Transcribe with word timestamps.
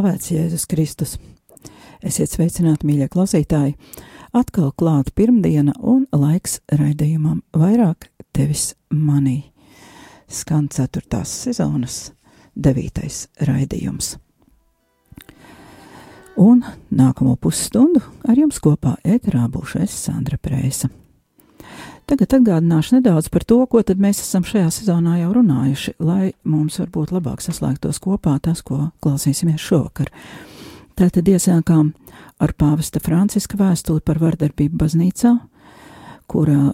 slavēts 0.00 0.30
Jēzus 0.32 0.62
Kristus. 0.64 1.10
Esiet 2.00 2.32
sveicināti, 2.32 2.86
mīļie 2.88 3.10
klausītāji! 3.12 3.74
Atkal 4.32 4.70
klāta 4.72 5.12
pirmdiena 5.12 5.74
un 5.76 6.06
laiks 6.14 6.60
raidījumam 6.72 7.42
vairāk 7.52 8.06
tevis 8.32 8.70
manī. 8.88 9.50
Skan 10.24 10.70
ceturtās 10.72 11.34
sezonas 11.42 11.98
devītais 12.56 13.26
raidījums. 13.44 14.14
Un 16.40 16.64
nākamo 16.88 17.36
pusstundu 17.36 18.00
ar 18.24 18.40
jums 18.40 18.62
kopā 18.62 18.96
ēterā 19.04 19.50
būšu 19.52 19.82
es 19.84 20.00
Sandra 20.06 20.40
Prēsa. 20.40 20.88
Tagad 22.10 22.32
atgādināšu 22.40 22.96
nedaudz 22.96 23.28
par 23.30 23.44
to, 23.46 23.60
ko 23.70 23.84
tad 23.86 24.00
mēs 24.02 24.18
esam 24.24 24.42
šajā 24.42 24.66
sezonā 24.74 25.20
jau 25.20 25.28
runājuši, 25.36 25.92
lai 26.02 26.32
mums 26.42 26.80
varbūt 26.80 27.12
labāk 27.14 27.38
saslēgtos 27.44 28.00
kopā 28.02 28.32
tas, 28.42 28.64
ko 28.66 28.88
klausīsimies 29.04 29.62
šovakar. 29.62 30.10
Tātad 30.98 31.30
iesākām 31.30 31.92
ar 32.42 32.54
pāvesta 32.58 32.98
Franciska 33.04 33.60
vēstuli 33.60 34.02
par 34.02 34.18
vardarbību 34.18 34.80
baznīcā, 34.80 35.36
kurā, 36.30 36.72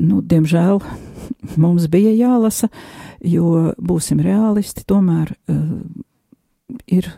nu, 0.00 0.22
diemžēl 0.32 0.80
mums 1.62 1.90
bija 1.92 2.14
jālasa, 2.16 2.70
jo 3.20 3.74
būsim 3.76 4.24
realisti, 4.24 4.86
tomēr 4.88 5.34
uh, 5.36 5.60
ir 6.88 7.12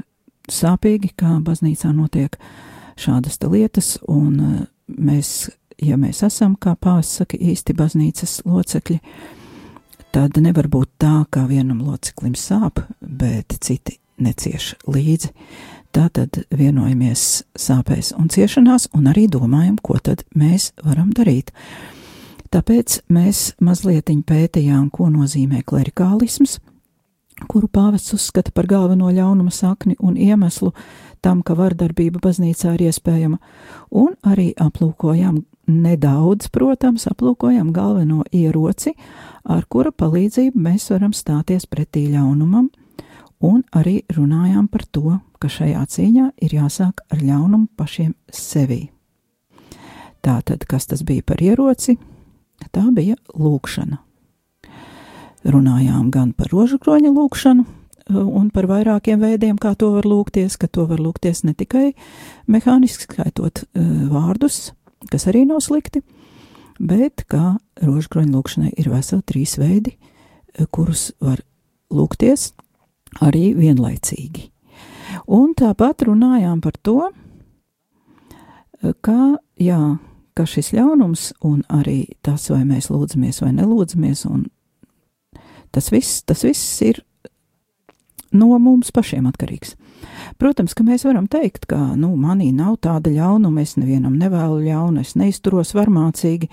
sāpīgi, 0.51 1.15
kā 1.15 1.39
baznīcā 1.47 1.95
notiek 1.95 2.41
šādas 2.99 3.39
lietas, 3.47 3.95
un 4.11 4.35
uh, 4.43 4.61
mēs, 4.99 5.53
ja 5.83 5.99
mēs 6.01 6.23
esam, 6.27 6.57
kā 6.57 6.75
pāvis 6.79 7.11
saka, 7.19 7.39
īsti 7.39 7.75
baznīcas 7.77 8.41
locekļi, 8.49 8.99
tad 10.15 10.39
nevar 10.41 10.69
būt 10.73 10.91
tā, 11.03 11.15
kā 11.33 11.45
vienam 11.49 11.83
loceklim 11.87 12.35
sāp, 12.39 12.85
bet 13.01 13.57
citi 13.61 13.99
necieš 14.23 14.75
līdzi. 14.87 15.33
Tātad 15.93 16.45
vienojamies 16.49 17.43
sāpēs 17.59 18.15
un 18.17 18.31
ciešanās, 18.33 18.89
un 18.97 19.11
arī 19.11 19.27
domājam, 19.29 19.77
ko 19.77 19.99
tad 20.01 20.25
mēs 20.33 20.71
varam 20.85 21.11
darīt. 21.13 21.53
Tāpēc 22.53 23.03
mēs 23.13 23.53
mazliet 23.61 24.09
pētījām, 24.09 24.89
ko 24.93 25.09
nozīmē 25.13 25.63
klerikālisms, 25.65 26.59
kuru 27.49 27.69
pāvests 27.69 28.15
uzskata 28.17 28.53
par 28.55 28.69
galveno 28.69 29.11
ļaunuma 29.13 29.53
sakni 29.53 29.97
un 30.01 30.17
iemeslu 30.17 30.73
tam, 31.25 31.43
ka 31.43 31.57
vardarbība 31.57 32.21
baznīcā 32.23 32.75
ir 32.77 32.89
iespējama, 32.89 33.39
un 33.91 34.15
arī 34.25 34.53
aplūkojām 34.61 35.43
nedaudz, 35.83 36.51
protams, 36.53 37.07
aplūkojām 37.11 37.73
galveno 37.75 38.23
ieroci, 38.35 38.95
ar 39.45 39.65
kura 39.71 39.93
palīdzību 39.93 40.61
mēs 40.61 40.91
varam 40.93 41.15
stāties 41.17 41.67
pretī 41.71 42.07
ļaunumam, 42.13 42.71
un 43.43 43.63
arī 43.75 44.03
runājām 44.13 44.69
par 44.71 44.87
to, 44.93 45.19
ka 45.43 45.51
šajā 45.51 45.83
cīņā 45.91 46.31
ir 46.45 46.57
jāsāk 46.61 47.03
ar 47.11 47.23
ļaunumu 47.23 47.73
pašiem 47.77 48.15
sevī. 48.31 48.87
Tātad, 50.23 50.69
kas 50.71 50.87
tas 50.87 51.03
bija 51.03 51.25
par 51.27 51.43
ieroci? 51.43 51.97
Tā 52.71 52.85
bija 52.95 53.17
lūkšana. 53.35 53.99
Runājām 55.43 56.13
gan 56.15 56.31
par 56.39 56.53
rožukroņa 56.55 57.11
lūkšanu, 57.11 57.65
un 58.11 58.51
par 58.55 58.69
vairākiem 58.71 59.19
veidiem, 59.23 59.59
kā 59.59 59.75
to 59.79 59.93
var 59.97 60.07
lūgties, 60.07 60.57
ka 60.61 60.69
to 60.71 60.87
var 60.87 61.03
lūgties 61.03 61.43
ne 61.47 61.55
tikai 61.59 61.93
mehāniski 62.51 63.09
skaitot 63.09 63.65
uh, 63.65 63.91
vārdus, 64.13 64.73
kas 65.11 65.27
arī 65.31 65.45
nav 65.49 65.63
slikti, 65.65 66.03
bet 66.79 67.25
kā 67.31 67.57
rožukroņa 67.83 68.35
lūkšanai 68.35 68.73
ir 68.79 68.91
veseli 68.93 69.27
trīs 69.27 69.57
veidi, 69.61 69.97
uh, 69.97 70.67
kurus 70.71 71.11
var 71.23 71.43
lūgties 71.93 72.53
arī 73.25 73.53
vienlaicīgi. 73.57 74.49
Un 75.33 75.53
tāpat 75.59 76.07
runājām 76.09 76.63
par 76.65 76.77
to, 76.83 77.11
ka, 79.05 79.19
jā, 79.61 79.81
ka 80.37 80.47
šis 80.49 80.73
ļaunums 80.77 81.31
un 81.47 81.63
arī 81.73 82.15
tas, 82.25 82.49
vai 82.51 82.63
mēs 82.69 82.91
lūdzamies 82.93 83.43
vai 83.45 83.53
nelūdzamies, 83.59 84.25
un 84.31 84.47
tas 85.73 85.93
viss, 85.93 86.23
tas 86.27 86.45
viss 86.45 86.81
ir 86.85 87.03
no 88.33 88.57
mums 88.59 88.93
pašiem 88.95 89.29
atkarīgs. 89.29 89.77
Protams, 90.41 90.75
ka 90.75 90.87
mēs 90.87 91.07
varam 91.09 91.27
teikt, 91.31 91.67
ka, 91.71 91.79
nu, 91.99 92.15
manī 92.17 92.51
nav 92.55 92.79
tāda 92.85 93.13
ļaunuma, 93.13 93.63
es 93.63 93.77
nevienam 93.81 94.17
nevēlu 94.21 94.63
ļaunu, 94.65 95.03
es 95.03 95.17
neizturos 95.19 95.75
varmācīgi, 95.79 96.51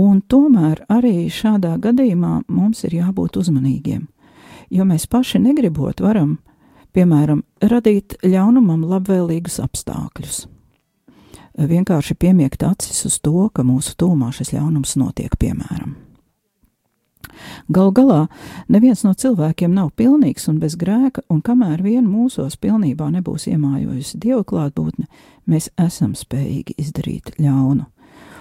un 0.00 0.20
tomēr 0.20 0.84
arī 0.90 1.28
šādā 1.32 1.76
gadījumā 1.82 2.42
mums 2.48 2.84
ir 2.88 3.00
jābūt 3.00 3.40
uzmanīgiem, 3.40 4.06
jo 4.70 4.86
mēs 4.88 5.08
paši 5.10 5.42
negribot 5.42 6.00
varam 6.04 6.38
piemēram, 6.94 7.42
radīt 7.62 8.18
ļaunumam 8.24 8.84
labvēlīgus 8.90 9.60
apstākļus. 9.62 10.44
Vienkārši 11.70 12.16
piemiegt 12.16 12.62
acis 12.64 13.04
uz 13.08 13.18
to, 13.22 13.48
ka 13.54 13.64
mūsu 13.66 13.96
tūmā 13.98 14.30
šis 14.34 14.54
ļaunums 14.54 14.96
notiek, 15.00 15.34
piemēram. 15.40 15.96
Gal 17.72 17.92
galā 17.94 18.24
neviens 18.68 19.04
no 19.06 19.12
cilvēkiem 19.14 19.74
nav 19.74 19.92
pilnīgs 19.98 20.48
un 20.50 20.58
bez 20.62 20.76
grēka, 20.80 21.22
un 21.30 21.42
kamēr 21.44 21.82
vien 21.84 22.08
mūsos 22.08 22.56
pilnībā 22.60 23.10
nebūs 23.14 23.46
iemājojusi 23.50 24.20
Dieva 24.22 24.42
klātbūtne, 24.46 25.06
mēs 25.46 25.70
esam 25.80 26.16
spējīgi 26.18 26.76
izdarīt 26.80 27.34
ļaunu. 27.38 27.86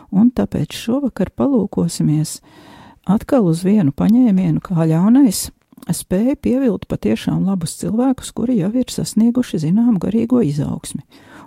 Un 0.09 0.31
tāpēc 0.33 0.73
šovakar 0.73 1.29
palūkosimies 1.37 2.39
atkal 3.09 3.45
uz 3.49 3.61
vienu 3.65 3.93
paņēmienu, 3.93 4.63
kā 4.65 4.87
ļaunais 4.89 5.49
spēja 5.93 6.35
pievilt 6.41 6.87
patiešām 6.89 7.45
labus 7.47 7.77
cilvēkus, 7.81 8.33
kuri 8.35 8.59
jau 8.63 8.71
ir 8.73 8.89
sasnieguši 8.91 9.63
zināmu 9.65 10.01
garīgo 10.01 10.41
izaugsmi 10.45 11.05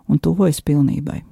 un 0.09 0.23
tuvojas 0.23 0.63
pilnībai. 0.65 1.23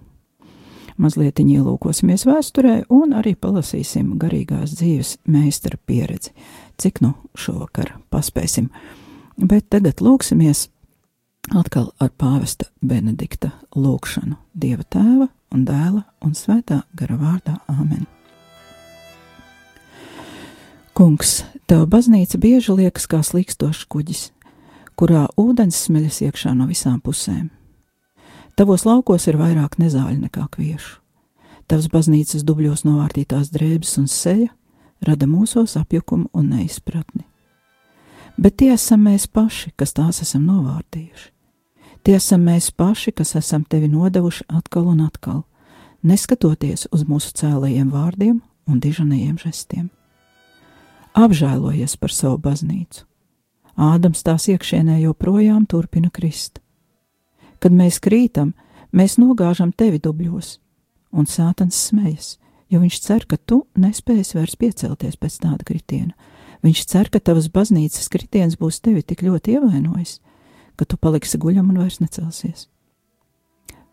Mazliet 1.01 1.41
ielūkosimies 1.41 2.27
vēsturē 2.29 2.75
un 2.93 3.15
arī 3.17 3.33
palasīsim 3.33 4.19
garīgās 4.21 4.75
dzīves 4.77 5.15
meistara 5.25 5.79
pieredzi, 5.89 6.35
cik 6.77 7.01
nu 7.01 7.15
šovakar 7.41 7.95
paspēsim. 8.13 8.69
Bet 9.41 9.71
tagad 9.73 10.03
lūksimies 10.05 10.67
atkal 11.57 11.89
ar 12.05 12.11
pāvesta 12.21 12.69
Benedikta 12.85 13.55
lūgšanu 13.73 14.37
Dieva 14.53 14.85
tēva 14.85 15.31
un 15.55 15.63
dēla 15.65 16.03
un 16.21 16.35
svētā 16.37 16.83
gara 16.93 17.17
vārdā 17.17 17.57
Āmen. 17.73 18.05
Kungs, 20.93 21.47
tev 21.65 21.87
baznīca 21.89 22.37
bieži 22.43 22.77
liekas 22.77 23.09
kā 23.09 23.23
slīkstošs 23.25 23.87
kuģis, 23.89 24.27
kurā 25.01 25.31
ūdens 25.41 25.81
smeļas 25.87 26.21
iekšā 26.29 26.53
no 26.59 26.69
visām 26.69 27.01
pusēm. 27.01 27.49
Tavos 28.61 28.85
laukos 28.85 29.25
ir 29.31 29.39
vairāk 29.41 29.79
nezāļu 29.81 30.19
nekā 30.27 30.45
kviešu. 30.53 30.99
Tavs 31.71 31.87
baznīcas 31.89 32.45
dubļos 32.45 32.83
novārtītās 32.85 33.49
drēbes 33.55 33.95
un 34.03 34.09
seja 34.11 34.51
rada 35.07 35.25
mūsos 35.31 35.79
apjukumu 35.81 36.29
un 36.37 36.51
neizpratni. 36.53 37.25
Bet 38.37 38.59
tie 38.61 38.75
esam 38.75 39.07
mēs 39.09 39.25
paši, 39.33 39.73
kas 39.81 39.97
tās 39.97 40.21
esam 40.21 40.45
novārtījuši. 40.49 41.31
Tie 42.05 42.19
esam 42.19 42.45
mēs 42.49 42.69
paši, 42.73 43.15
kas 43.17 43.33
esam 43.41 43.65
tevi 43.65 43.89
nodevuši 43.89 44.45
atkal 44.53 44.91
un 44.93 45.01
atkal, 45.07 45.41
neskatoties 46.05 46.91
uz 46.93 47.07
mūsu 47.09 47.33
cēlajiem 47.41 47.89
vārdiem 47.93 48.43
un 48.69 48.85
dižanajiem 48.85 49.41
žestiem 49.41 49.89
apžēlojies 51.15 51.97
par 51.99 52.13
savu 52.15 52.39
baznīcu. 52.39 53.05
Ādams 53.81 54.23
tās 54.27 54.47
iekšienē 54.51 55.01
joprojām 55.01 55.67
turpina 55.67 56.11
krist. 56.13 56.60
Kad 57.61 57.77
mēs 57.77 58.01
krītam, 58.03 58.55
mēs 58.93 59.19
nogāžam 59.21 59.73
tevi 59.73 60.01
dubļos, 60.03 60.59
un 61.13 61.29
sātans 61.29 61.77
smejas, 61.89 62.39
jo 62.73 62.81
viņš 62.81 63.01
cer, 63.05 63.27
ka 63.29 63.37
tu 63.37 63.65
nespēsi 63.77 64.39
vairs 64.39 64.57
piecelties 64.57 65.21
pēc 65.21 65.39
tāda 65.45 65.67
kritiena. 65.67 66.15
Viņš 66.65 66.83
cer, 66.89 67.09
ka 67.13 67.21
tavas 67.21 67.49
baznīcas 67.53 68.09
kritiens 68.13 68.59
būs 68.61 68.81
tevi 68.85 69.03
tik 69.03 69.25
ļoti 69.25 69.57
ievainojis, 69.57 70.19
ka 70.77 70.85
tu 70.89 70.97
paliksi 70.97 71.41
guļam 71.41 71.73
un 71.73 71.81
vairs 71.85 72.01
necelsies. 72.01 72.69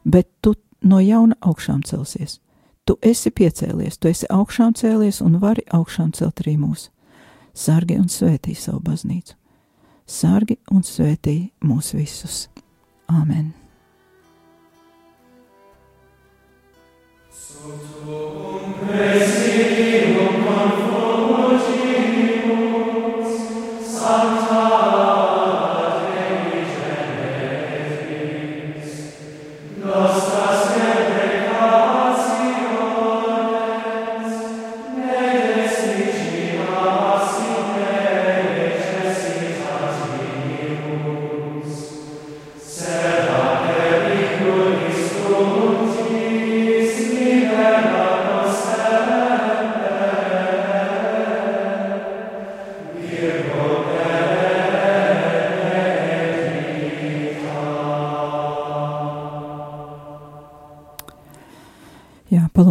Bet 0.07 0.29
tu 0.41 0.55
no 0.83 0.99
jauna 1.03 1.35
augšām 1.43 1.83
celsies, 1.87 2.39
Tu 2.87 2.95
esi 3.03 3.33
piecēlies, 3.35 3.97
tu 3.99 4.07
esi 4.07 4.27
augšām 4.31 4.71
cēlies 4.79 5.19
un 5.25 5.41
vari 5.41 5.65
augšām 5.75 6.13
celt 6.15 6.39
arī 6.39 6.55
mūs. 6.55 6.87
Sargi 7.51 7.97
un 7.99 8.07
svētī 8.07 8.55
savu 8.55 8.79
baznīcu. 8.85 9.35
Sargi 10.07 10.55
un 10.71 10.85
svētī 10.87 11.35
mūs 11.67 11.91
visus. 11.97 12.45
Āmen! 13.07 13.53
Jā, 18.97 19.76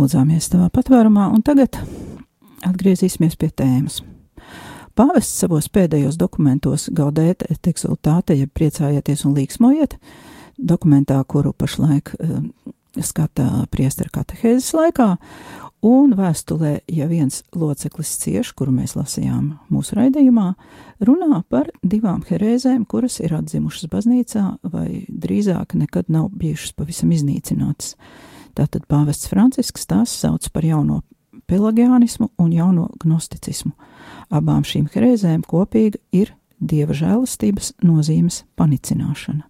palūdzāmies 0.07 0.47
tavā 0.53 0.69
patvērumā, 0.71 1.33
un 1.35 1.43
tagad 1.43 1.75
atgriezīsimies 2.63 3.35
pie 3.37 3.51
tēmas. 3.51 4.03
Pāvests 4.95 5.43
savos 5.43 5.67
pēdējos 5.69 6.17
dokumentos 6.17 6.89
Gaudēt 6.95 7.43
et 7.51 7.67
exultāte, 7.67 8.37
jeb 8.39 8.53
priecājieties 8.55 9.25
un 9.27 9.35
līksmojiet, 9.35 9.97
dokumentā, 10.57 11.19
kuru 11.27 11.53
pašlaik 11.53 12.15
uh, 12.15 12.39
skata 13.03 13.67
priestera 13.69 14.09
katehēzes 14.15 14.71
laikā, 14.79 15.17
un 15.83 16.15
vēstulē, 16.17 16.87
ja 16.87 17.11
viens 17.11 17.43
loceklis 17.53 18.15
cieš, 18.23 18.55
kuru 18.55 18.77
mēs 18.79 18.95
lasījām 18.97 19.57
mūsu 19.75 19.99
raidījumā, 19.99 20.53
runā 21.03 21.43
par 21.51 21.73
divām 21.83 22.23
herēzēm, 22.31 22.87
kuras 22.87 23.19
ir 23.21 23.35
atzimušas 23.37 23.91
baznīcā 23.91 24.47
vai 24.71 25.03
drīzāk 25.11 25.75
nekad 25.83 26.15
nav 26.15 26.31
bijušas 26.31 26.79
pavisam 26.79 27.11
iznīcinātas. 27.11 27.97
Tātad 28.57 28.87
pāvests 28.89 29.29
Francisks 29.29 29.85
tās 29.89 30.15
sauc 30.17 30.49
par 30.53 30.65
jauno 30.65 31.03
pelagianismu 31.47 32.31
un 32.41 32.53
jauno 32.55 32.89
gnosticismu. 33.03 33.75
Abām 34.33 34.65
šīm 34.67 34.89
herēzēm 34.95 35.45
kopīga 35.47 36.01
ir 36.17 36.33
dieva 36.59 36.97
žēlastības 36.97 37.75
nozīmes 37.85 38.45
panicināšana. 38.57 39.45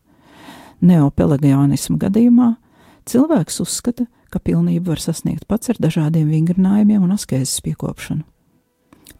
Neopelagianismu 0.83 1.97
gadījumā 2.03 2.57
cilvēks 3.09 3.63
uzskata, 3.63 4.09
ka 4.31 4.43
pilnību 4.43 4.91
var 4.91 5.01
sasniegt 5.01 5.47
pats 5.49 5.71
ar 5.71 5.79
dažādiem 5.81 6.27
vingrinājumiem 6.29 7.07
un 7.07 7.15
askēzes 7.15 7.63
piekopšanu. 7.65 8.27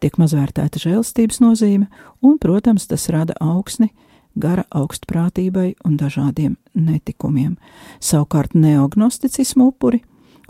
Tiek 0.03 0.19
mazvērtēta 0.21 0.83
žēlastības 0.83 1.39
nozīme, 1.41 1.87
un, 2.21 2.37
protams, 2.43 2.85
tas 2.91 3.07
rada 3.15 3.37
augsni 3.41 3.93
gara 4.37 4.65
augstprātībai 4.71 5.75
un 5.85 5.97
dažādiem 6.01 6.57
netikumiem. 6.75 7.57
Savukārt 8.01 8.55
neognosticismu 8.55 9.71
upuri 9.73 10.03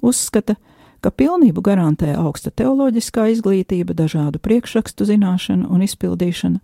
uzskata, 0.03 0.57
ka 1.01 1.13
pilnību 1.15 1.63
garantē 1.63 2.15
augsta 2.19 2.51
teoloģiskā 2.51 3.29
izglītība, 3.35 3.95
dažādu 3.95 4.41
priekšrakstu 4.43 5.07
zināšana 5.07 5.69
un 5.71 5.85
izpildīšana, 5.87 6.59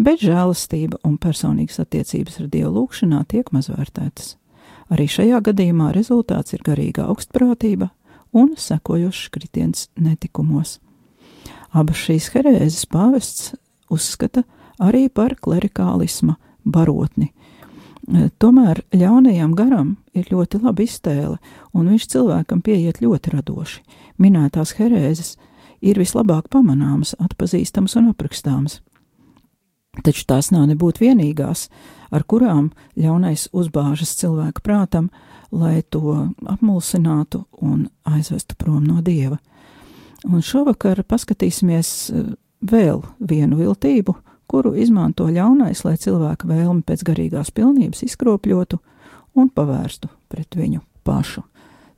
bet 0.00 0.22
žēlastība 0.24 1.02
un 1.04 1.18
personīgas 1.20 1.82
attiecības 1.82 2.40
ar 2.40 2.48
Dievu 2.52 2.72
lūgšanā 2.78 3.24
tiek 3.28 3.52
mazvērtētas. 3.52 4.36
Arī 4.92 5.08
šajā 5.08 5.40
gadījumā 5.44 5.90
rezultāts 5.96 6.56
ir 6.56 6.64
garīga 6.64 7.06
augstprātība 7.08 7.90
un 8.32 8.54
sekojošs 8.56 9.28
kritiens 9.32 9.88
netikumos. 10.00 10.78
Abas 11.72 12.00
šīs 12.04 12.28
herēzes 12.34 12.84
pāvests 12.92 13.52
uzskata 13.92 14.44
arī 14.80 15.06
par 15.08 15.36
klerikālisma 15.40 16.36
barotni. 16.64 17.32
E, 18.02 18.28
tomēr 18.42 18.82
ļaunajam 18.94 19.54
garam 19.54 19.96
ir 20.14 20.30
ļoti 20.32 20.62
laba 20.62 20.82
iztēle, 20.82 21.38
un 21.72 21.90
viņš 21.92 22.06
cilvēkam 22.14 22.62
pieiet 22.64 23.02
ļoti 23.02 23.36
radoši. 23.36 23.82
Minētās 24.22 24.74
herēzes 24.78 25.36
ir 25.82 26.00
vislabāk 26.02 26.48
pamanāmas, 26.50 27.14
atpazīstamas 27.22 27.96
un 28.00 28.10
aprakstāmas. 28.12 28.80
Taču 30.02 30.24
tās 30.24 30.48
nav 30.54 30.70
nebūtu 30.70 31.04
vienīgās, 31.04 31.66
ar 32.10 32.24
kurām 32.24 32.70
ļaunais 32.96 33.50
uzbāžas 33.52 34.14
cilvēka 34.16 34.64
prātam, 34.64 35.10
lai 35.52 35.82
to 35.84 36.30
apmulsinātu 36.48 37.44
un 37.60 37.90
aizvestu 38.08 38.56
prom 38.56 38.86
no 38.86 39.02
dieva. 39.04 39.36
Un 40.24 40.40
šovakar 40.40 41.02
paskatīsimies 41.04 41.90
e, 42.08 42.22
vēl 42.62 43.02
vienu 43.18 43.58
viltību, 43.58 44.14
kuru 44.52 44.74
izmanto 44.76 45.24
ļaunais, 45.32 45.80
lai 45.86 45.96
cilvēka 45.96 46.48
vēlmi 46.50 46.84
pēc 46.84 47.06
garīgās 47.08 47.52
pilnības 47.56 48.04
izkropļotu 48.04 48.78
un 49.40 49.48
pavērstu 49.48 50.10
pret 50.28 50.58
viņu 50.58 50.82
pašu. 51.06 51.44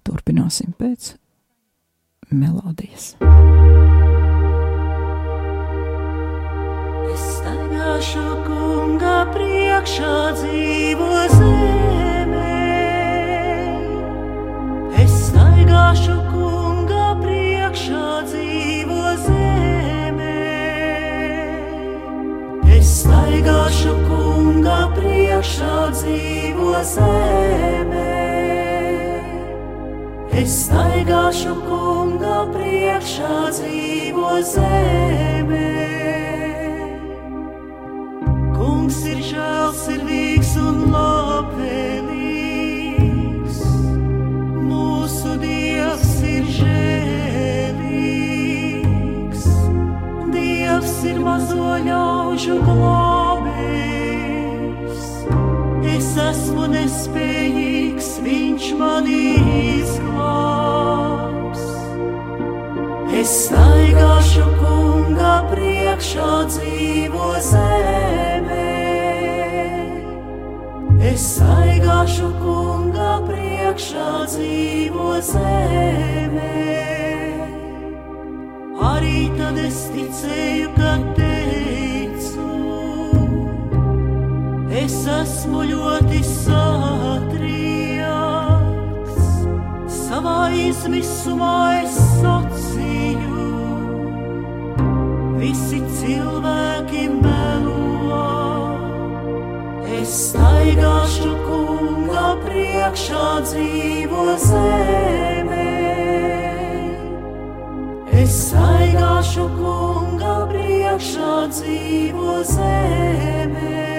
Turpināsim 0.07 0.75
pēc 0.79 1.15
melodijas. 2.31 3.15
Es 7.15 7.25
staigāšu 7.39 8.25
kunga 8.47 9.17
priekšā 9.35 10.15
dzīvo 10.39 11.11
zemē. 11.35 12.53
Es 15.03 15.19
staigāšu 15.31 16.24
zemē. 26.83 28.15
Es 30.35 30.53
staigāšu 30.67 31.55
kunga 31.63 32.39
priekšā 32.51 33.37
dzīvo 33.55 34.33
zemē. 34.51 35.71
Kungs 38.57 38.99
ir 39.13 39.21
žēlsirdīgs 39.31 40.53
un 40.65 40.77
labvēlīgs. 40.97 42.19
Mūsu 44.73 45.31
Dievs 45.45 46.13
ir 46.35 46.45
žēlīgs. 46.59 47.73
Dievs 50.35 50.97
ir 51.13 51.19
mazo 51.23 51.73
ļaužu 51.89 52.57
glābējs. 52.67 53.04
Esmu 56.31 56.65
nespējīgs, 56.73 58.09
viņš 58.25 58.65
mani 58.79 59.21
izglābs. 59.81 61.65
Es 63.21 63.31
staigāšu 63.47 64.47
kunga 64.61 65.35
priekšā 65.53 66.33
dzīvo 66.51 67.29
zemē. 67.51 68.71
Es 71.13 71.23
staigāšu 71.37 72.29
kunga 72.41 73.13
priekšā 73.29 74.11
dzīvo 74.33 75.11
zemē. 75.31 76.61
Arī 78.95 79.19
tad 79.39 79.57
es 79.69 79.79
ticēju, 79.95 80.54
esmu 85.25 85.63
ļoti 85.65 86.19
satriekts. 86.29 87.29
Savā 89.95 90.41
izmisumā 90.53 91.81
es 91.81 91.95
sacīju, 92.21 93.45
visi 95.41 95.81
cilvēki 96.01 97.05
melo. 97.15 98.21
Es 99.95 100.13
staigāšu 100.27 101.33
kunga 101.47 102.29
priekšā 102.45 103.29
dzīvo 103.49 104.27
zemē. 104.45 105.71
Es 108.25 108.37
staigāšu 108.51 109.49
kunga 109.57 110.37
priekšā 110.53 111.35
dzīvo 111.57 112.39
zemē. 112.53 113.94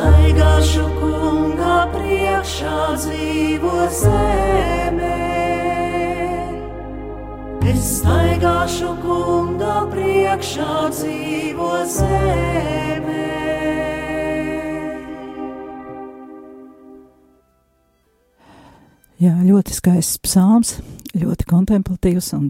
Staigāšu 0.00 0.84
kunga 0.96 1.78
priekšā 1.92 2.76
dzīvo 2.96 3.72
zemē. 3.98 5.16
Es 7.68 7.82
staigāšu 7.98 8.94
kunga 9.02 9.74
priekšā 9.92 10.76
dzīvo 10.94 11.72
zemē. 11.96 13.26
Jā, 19.20 19.34
ļoti 19.44 19.76
skaists 19.76 20.22
psalms, 20.24 20.78
ļoti 21.12 21.44
kontemplatīvs 21.50 22.32
un 22.38 22.48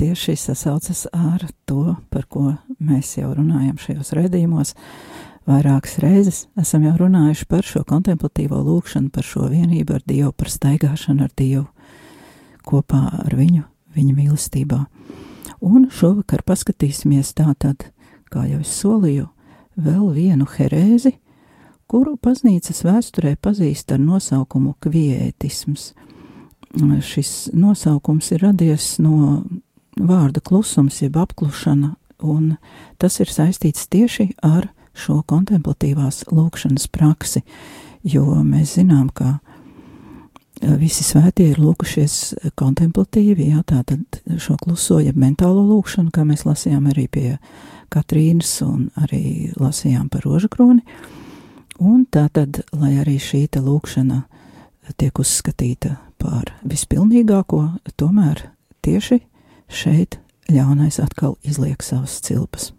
tieši 0.00 0.38
sasaucas 0.40 1.04
ar 1.12 1.44
to, 1.68 1.98
par 2.08 2.24
ko 2.32 2.54
mēs 2.80 3.18
jau 3.18 3.34
runājam 3.36 3.76
šajos 3.76 4.14
redzījumos. 4.16 4.72
Vairākas 5.48 5.94
reizes 6.02 6.42
esam 6.60 6.82
jau 6.84 6.92
runājuši 6.98 7.46
par 7.48 7.64
šo 7.64 7.80
kontemplatīvo 7.88 8.58
lūkšanu, 8.66 9.08
par 9.08 9.24
šo 9.24 9.46
vienību 9.48 9.94
ar 9.96 10.02
Dievu, 10.04 10.32
par 10.36 10.50
staigāšanu 10.52 11.24
ar 11.24 11.32
Dievu 11.32 11.64
kopā 12.68 13.00
ar 13.22 13.36
viņu, 13.36 13.62
viņa 13.96 14.12
mīlestībā. 14.18 14.82
Un 15.64 15.88
šovakar 15.88 16.44
paskatīsimies 16.44 17.32
tātad, 17.38 17.88
kā 18.28 18.44
jau 18.50 18.60
es 18.60 18.74
solīju, 18.76 19.30
vēl 19.80 20.12
vienu 20.12 20.44
herēzi, 20.52 21.14
kuru 21.88 22.18
baznīcas 22.20 22.84
vēsturē 22.84 23.38
pazīst 23.40 23.96
ar 23.96 24.04
nosaukumu 24.04 24.76
kviētisms. 24.84 25.94
Šis 27.08 27.30
nosaukums 27.56 28.34
ir 28.36 28.44
radies 28.44 28.98
no 29.00 29.46
vārda 29.96 30.44
klusums, 30.44 31.00
jeb 31.00 31.16
apklušana, 31.16 31.94
un 32.20 32.58
tas 33.00 33.16
ir 33.24 33.32
saistīts 33.32 33.88
tieši 33.88 34.34
ar 34.44 34.74
šo 34.98 35.20
kontemplatīvās 35.28 36.24
lūkšanas 36.32 36.88
praksi, 36.92 37.44
jo 38.02 38.24
mēs 38.42 38.76
zinām, 38.78 39.08
ka 39.14 39.38
visi 40.78 41.04
svētie 41.06 41.52
ir 41.52 41.60
lūkušies 41.62 42.14
kontemplatīvi, 42.58 43.50
jā, 43.52 43.62
tātad 43.66 44.20
šo 44.42 44.56
kluso, 44.60 44.98
jeb 45.02 45.18
mentālo 45.18 45.62
lūkšanu, 45.68 46.10
kā 46.14 46.24
mēs 46.26 46.44
lasījām 46.48 46.90
arī 46.92 47.06
pie 47.08 47.28
Katrīnas 47.92 48.58
un 48.66 48.88
arī 49.00 49.52
lasījām 49.56 50.08
par 50.12 50.26
rožakroni. 50.26 50.82
Un 51.78 52.04
tā 52.10 52.26
tad, 52.34 52.62
lai 52.74 52.96
arī 52.98 53.16
šī 53.22 53.46
te 53.54 53.62
lūkšana 53.62 54.24
tiek 54.98 55.18
uzskatīta 55.20 55.94
par 56.18 56.50
vispilnīgāko, 56.66 57.62
tomēr 57.96 58.48
tieši 58.82 59.20
šeit 59.68 60.18
ļaunais 60.50 60.98
atkal 61.02 61.38
izliek 61.46 61.84
savas 61.84 62.18
cilpas. 62.24 62.72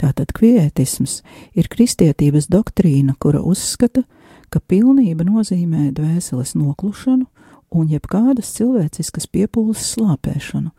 Tātad 0.00 0.32
kvietisms 0.36 1.20
ir 1.58 1.68
kristietības 1.72 2.48
doktrīna, 2.52 3.16
kura 3.20 3.42
uzskata, 3.44 4.04
ka 4.52 4.60
pilnība 4.68 5.26
nozīmē 5.26 5.90
dvēseles 5.96 6.54
noklušanu 6.58 7.26
un 7.72 7.90
jebkādas 7.92 8.52
cilvēciskas 8.58 9.28
piepūles 9.32 9.82
slāpēšanu, 9.94 10.72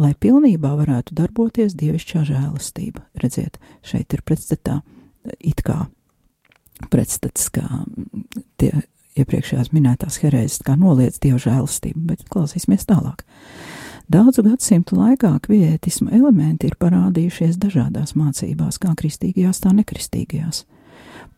lai 0.00 0.12
pilnībā 0.20 0.74
varētu 0.80 1.16
darboties 1.16 1.76
dievišķā 1.80 2.24
žēlastība. 2.28 3.04
Redziet, 3.20 3.60
šeit 3.86 4.12
ir 4.12 4.24
pretstatā 4.26 4.80
it 5.38 5.62
kā 5.64 5.86
pretstats, 6.92 7.48
kā 7.54 7.64
tie 8.60 8.72
iepriekšējās 9.14 9.70
minētās 9.74 10.18
herēzes, 10.24 10.62
kā 10.66 10.74
noliedz 10.78 11.20
dievu 11.22 11.38
žēlastību, 11.42 12.02
bet 12.10 12.24
klausīsimies 12.32 12.86
tālāk. 12.90 13.22
Daudzu 14.08 14.42
gadsimtu 14.44 14.98
laikā 14.98 15.30
kvietisma 15.46 16.12
elementi 16.12 16.68
ir 16.68 16.76
parādījušies 16.80 17.56
dažādās 17.60 18.12
mācībās, 18.18 18.76
kā 18.82 18.92
kristīgajās, 18.98 19.62
tā 19.64 19.72
nekristīgajās. 19.72 20.64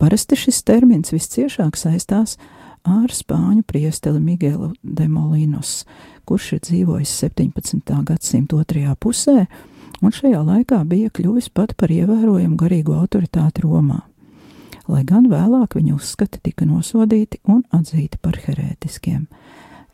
Parasti 0.02 0.36
šis 0.36 0.62
termins 0.66 1.14
visciešāk 1.14 1.78
saistās 1.78 2.34
ar 2.82 3.14
spāņu 3.14 3.62
priesteli 3.66 4.20
Miguelu 4.20 4.72
de 4.82 5.06
Molinos, 5.08 5.84
kurš 6.26 6.56
ir 6.56 6.64
dzīvojis 6.66 7.14
17. 7.22 7.94
gadsimta 8.10 8.58
otrajā 8.58 8.96
pusē, 8.98 9.46
un 10.02 10.12
šajā 10.12 10.42
laikā 10.42 10.82
bija 10.90 11.14
kļuvis 11.14 11.48
pat 11.54 11.78
par 11.78 11.94
ievērojumu 11.94 12.58
garīgu 12.60 12.98
autoritāti 12.98 13.62
Romā 13.64 14.02
lai 14.90 15.02
gan 15.06 15.28
vēlāk 15.30 15.76
viņa 15.76 15.94
uzskati 15.96 16.40
tika 16.42 16.66
nosodīti 16.66 17.40
un 17.50 17.64
atzīti 17.74 18.20
par 18.22 18.38
herētiskiem. 18.44 19.26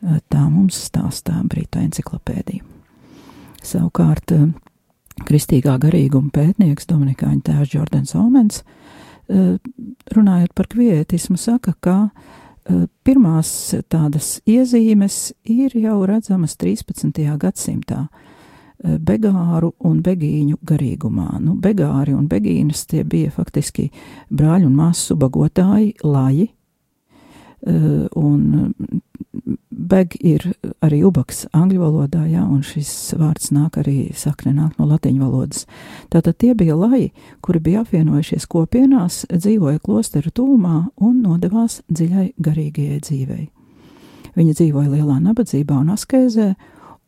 Eh, 0.03 0.19
tā 0.27 0.41
mums 0.51 0.75
stāstā 0.89 1.37
Brīta 1.47 1.79
enciklopēdija. 1.79 2.63
Savukārt, 3.63 4.33
eh, 4.35 4.49
kristīgā 5.23 5.77
garīguma 5.79 6.31
pētnieks 6.35 6.89
Dominikāņu 6.89 7.43
tēvs 7.47 7.71
Jordans 7.71 8.15
Omens, 8.15 8.63
eh, 9.29 9.57
runājot 10.13 10.53
par 10.53 10.67
kvietismu, 10.67 11.37
saka, 11.37 11.73
ka 11.81 12.11
pirmās 13.03 13.75
tādas 13.89 14.39
iezīmes 14.47 15.33
ir 15.43 15.71
jau 15.71 16.07
redzamas 16.07 16.55
13. 16.55 17.37
gadsimtā 17.37 18.07
begāru 18.81 19.73
un 19.81 20.01
begīņu 20.01 20.55
garīgumā. 20.63 21.41
Nu, 21.41 21.55
begāri 21.55 22.15
un 22.15 22.29
begīnas 22.29 22.85
tie 22.87 23.03
bija 23.03 23.31
faktiski 23.31 23.91
brāļu 24.31 24.67
un 24.67 24.75
māsu 24.77 25.11
subagotāji, 25.11 25.97
laji, 26.03 26.53
un 27.63 28.75
beg 29.71 30.15
ir 30.19 30.45
arī 30.83 31.01
ubaks 31.07 31.45
angļu 31.55 31.79
valodā, 31.81 32.23
jā, 32.27 32.43
un 32.43 32.61
šis 32.65 33.13
vārds 33.19 33.51
nāk 33.55 33.77
arī 33.81 34.11
sakne 34.17 34.53
nāk 34.55 34.77
no 34.79 34.87
latiņu 34.89 35.23
valodas. 35.23 35.65
Tātad 36.13 36.37
tie 36.41 36.53
bija 36.57 36.75
laji, 36.77 37.11
kuri 37.41 37.61
bija 37.63 37.83
apvienojušies 37.83 38.47
kopienās, 38.51 39.23
dzīvoja 39.31 39.81
klosteru 39.83 40.31
tūmā 40.35 40.77
un 41.03 41.21
nodevās 41.23 41.81
dziļai 41.91 42.33
garīgajai 42.43 43.01
dzīvei. 43.07 43.43
Viņi 44.33 44.55
dzīvoja 44.57 44.89
lielā 44.95 45.19
nabadzībā 45.21 45.77
un 45.77 45.93
askēzē, 45.93 46.53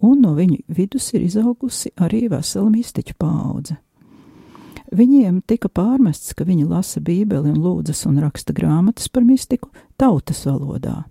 un 0.06 0.22
no 0.22 0.36
viņu 0.38 0.62
vidus 0.68 1.12
ir 1.16 1.26
izaugusi 1.26 1.92
arī 1.98 2.28
vesela 2.32 2.70
mistiķu 2.70 3.18
paudze. 3.20 3.80
Viņiem 4.94 5.42
tika 5.48 5.70
pārmests, 5.72 6.36
ka 6.38 6.46
viņi 6.46 6.68
lasa 6.70 7.02
Bībeli 7.02 7.52
un 7.54 7.60
lūdzas 7.64 8.06
un 8.10 8.20
raksta 8.22 8.54
grāmatas 8.54 9.10
par 9.10 9.26
mistiku 9.26 9.72
tautas 9.98 10.44
valodā. 10.46 11.04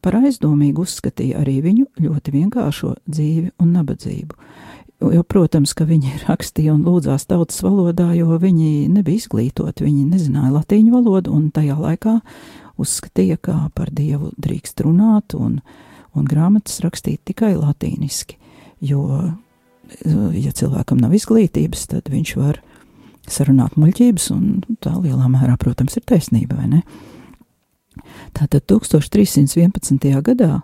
Par 0.00 0.16
aizdomīgu 0.16 0.84
uzskatīja 0.86 1.42
arī 1.42 1.58
viņu 1.64 1.88
ļoti 2.00 2.32
vienkāršo 2.32 2.94
dzīvi 3.04 3.52
un 3.60 3.74
nabadzību. 3.76 4.38
Jo, 5.12 5.22
protams, 5.28 5.74
ka 5.76 5.84
viņi 5.88 6.14
rakstīja 6.28 6.74
un 6.76 6.84
lūdzās 6.86 7.26
tautas 7.28 7.60
valodā, 7.64 8.12
jo 8.16 8.38
viņi 8.40 8.88
nebija 8.92 9.20
izglītoti, 9.24 9.84
viņi 9.84 10.04
nezināja 10.12 10.54
latīņu 10.54 10.94
valodu 10.94 11.34
un 11.34 11.50
tajā 11.54 11.76
laikā 11.76 12.20
uzskatīja, 12.80 13.36
kā 13.38 13.58
par 13.74 13.92
dievu 13.94 14.32
drīkst 14.40 14.80
runāt 14.86 15.36
un 15.38 15.60
un 16.14 16.28
grāmatas 16.28 16.80
rakstīt 16.84 17.24
tikai 17.26 17.54
latīniski, 17.58 18.38
jo, 18.84 19.02
ja 20.04 20.52
cilvēkam 20.54 21.00
nav 21.02 21.14
izglītības, 21.16 21.88
tad 21.90 22.10
viņš 22.12 22.34
var 22.38 22.60
sarunāt 23.30 23.76
muļķības, 23.80 24.30
un 24.34 24.78
tā 24.84 24.94
lielā 24.98 25.28
mērā, 25.32 25.56
protams, 25.60 25.96
ir 25.98 26.04
taisnība, 26.08 26.58
vai 26.60 26.70
ne? 26.70 26.82
Tātad 28.34 28.66
1311. 28.68 30.10
gadā 30.26 30.58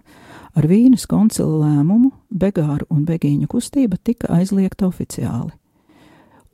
ar 0.57 0.67
Vīnes 0.67 1.07
koncila 1.11 1.67
lēmumu 1.67 2.11
Begāru 2.31 2.89
un 2.91 3.05
Begīņu 3.09 3.49
kustība 3.51 4.01
tika 4.03 4.33
aizliegta 4.35 4.89
oficiāli, 4.89 5.53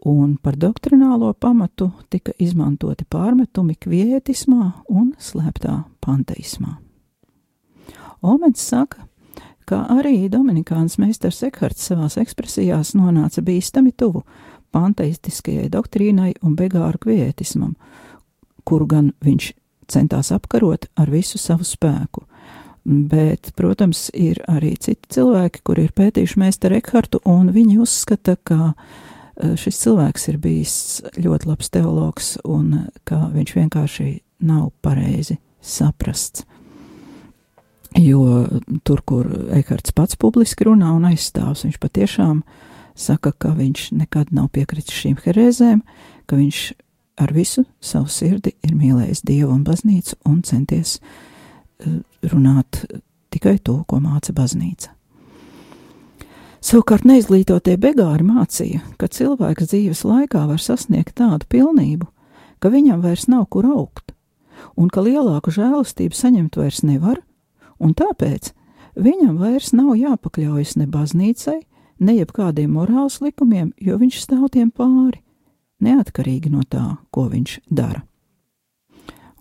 un 0.06 0.36
par 0.36 0.58
doktrinālo 0.60 1.32
pamatu 1.40 1.90
tika 2.12 2.34
izmantoti 2.38 3.06
pārmetumi 3.08 3.78
kvietismā 3.80 4.72
un 4.92 5.14
slēptā 5.18 5.80
panteismā. 6.04 6.76
Omens 8.26 8.62
saka, 8.62 9.06
ka 9.66 9.82
arī 9.96 10.28
Dominikāns 10.30 10.98
meistars 11.02 11.42
Ekhards 11.46 11.88
savās 11.88 12.16
ekspresijās 12.20 12.94
nonāca 12.98 13.42
bīstami 13.42 13.92
tuvu 13.96 14.22
panteistiskajai 14.76 15.70
doktrīnai 15.72 16.34
un 16.44 16.56
begāru 16.58 17.00
kvietismam, 17.06 17.74
kuru 18.68 18.88
gan 18.90 19.12
viņš 19.24 19.50
centās 19.90 20.32
apkarot 20.34 20.88
ar 20.98 21.10
visu 21.10 21.40
savu 21.40 21.66
spēku. 21.66 22.26
Bet, 22.86 23.50
protams, 23.58 24.06
ir 24.14 24.38
arī 24.46 24.76
citi 24.78 25.16
cilvēki, 25.16 25.64
kuri 25.66 25.88
ir 25.88 25.94
pētījuši 25.96 26.38
meistaru 26.38 26.78
Ekhartu, 26.78 27.18
un 27.26 27.50
viņi 27.54 27.80
uzskata, 27.82 28.36
ka 28.46 28.74
eh, 28.74 29.56
šis 29.58 29.80
cilvēks 29.82 30.28
ir 30.30 30.38
bijis 30.42 30.76
ļoti 31.18 31.50
labs 31.50 31.72
teologs 31.74 32.36
un 32.44 32.86
ka 33.08 33.24
viņš 33.32 33.56
vienkārši 33.58 34.10
nav 34.46 34.70
pareizi 34.86 35.40
saprasts. 35.66 36.46
Jo 37.96 38.44
tur, 38.84 39.02
kur 39.02 39.26
Ekarts 39.56 39.94
pats 39.96 40.18
publiski 40.20 40.68
runā 40.68 40.92
un 40.94 41.08
aizstāvs, 41.08 41.64
viņš 41.66 41.78
patiešām 41.82 42.42
saka, 42.96 43.32
ka 43.32 43.52
viņš 43.56 43.90
nekad 44.00 44.32
nav 44.34 44.50
piekritis 44.56 44.96
šīm 44.96 45.20
herēzēm, 45.24 45.82
ka 46.26 46.38
viņš 46.40 46.60
ar 47.22 47.32
visu 47.32 47.64
savu 47.80 48.10
sirdi 48.12 48.56
ir 48.64 48.74
mīlējis 48.76 49.24
Dievu 49.24 49.54
un 49.54 49.62
baznīcu 49.64 50.18
un 50.28 50.42
centies 50.44 50.98
uh, 51.00 52.00
runāt 52.26 52.84
tikai 53.32 53.58
to, 53.60 53.82
ko 53.88 54.00
māca 54.00 54.34
baznīca. 54.36 54.92
Savukārt 56.66 57.04
neizglītotie 57.06 57.76
begāri 57.78 58.24
mācīja, 58.26 58.80
ka 58.98 59.06
cilvēks 59.12 59.68
dzīves 59.70 60.02
laikā 60.08 60.40
var 60.48 60.58
sasniegt 60.58 61.14
tādu 61.20 61.46
pilnību, 61.52 62.08
ka 62.58 62.72
viņam 62.72 63.04
vairs 63.04 63.28
nav 63.30 63.44
kur 63.52 63.68
augt, 63.68 64.10
un 64.74 64.90
ka 64.90 65.04
lielāku 65.04 65.52
žēlastību 65.54 66.16
saņemt 66.16 66.58
vairs 66.58 66.82
nevar, 66.82 67.20
un 67.78 67.94
tāpēc 67.94 68.50
viņam 68.98 69.36
vairs 69.38 69.70
nav 69.76 69.94
jāpakļaujas 70.00 70.74
ne 70.80 70.88
baznīcai, 70.90 71.60
ne 71.98 72.18
jebkādiem 72.18 72.74
morāls 72.76 73.20
likumiem, 73.24 73.72
jo 73.80 73.96
viņš 74.00 74.20
stāv 74.24 74.50
tiem 74.54 74.70
pāri, 74.70 75.22
neatkarīgi 75.82 76.52
no 76.52 76.64
tā, 76.68 76.96
ko 77.10 77.28
viņš 77.32 77.60
dara. 77.70 78.04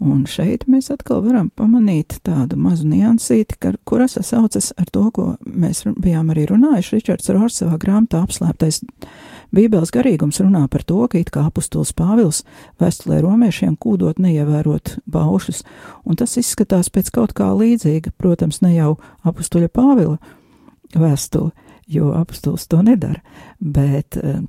Un 0.04 0.26
šeit 0.28 0.66
mēs 0.68 0.90
atkal 0.92 1.22
varam 1.24 1.48
pamanīt 1.56 2.18
tādu 2.28 2.58
mazu 2.60 2.84
niansīti, 2.90 3.56
kuras 3.88 4.18
sasaucas 4.18 4.74
ar 4.76 4.90
to, 4.92 5.06
ko 5.16 5.28
mēs 5.48 5.86
bijām 5.88 6.34
arī 6.34 6.44
runājuši. 6.50 6.98
Ričards 6.98 7.32
Rors 7.32 7.62
savā 7.62 7.78
grāmatā 7.80 8.20
apslēptais 8.26 8.82
Bībeles 9.56 9.94
garīgums 9.96 10.42
runā 10.44 10.66
par 10.68 10.84
to, 10.84 11.00
ka 11.08 11.22
it 11.22 11.32
kā 11.32 11.46
apustulis 11.48 11.94
Pāvils 11.96 12.42
vēstulē 12.82 13.22
romiešiem 13.24 13.78
kūdot 13.80 14.20
neievērot 14.20 14.98
baušus, 15.08 15.64
un 16.04 16.20
tas 16.20 16.36
izskatās 16.42 16.92
pēc 16.92 17.14
kaut 17.16 17.32
kā 17.38 17.54
līdzīga, 17.56 18.12
protams, 18.20 18.60
ne 18.66 18.74
jau 18.76 18.98
apustuļa 19.24 19.72
Pāvila 19.72 20.18
vēstule, 20.92 21.54
jo 21.88 22.12
apustulis 22.18 22.68
to 22.68 22.82
nedara, 22.86 23.22
bet 23.60 24.18
uh, 24.22 24.42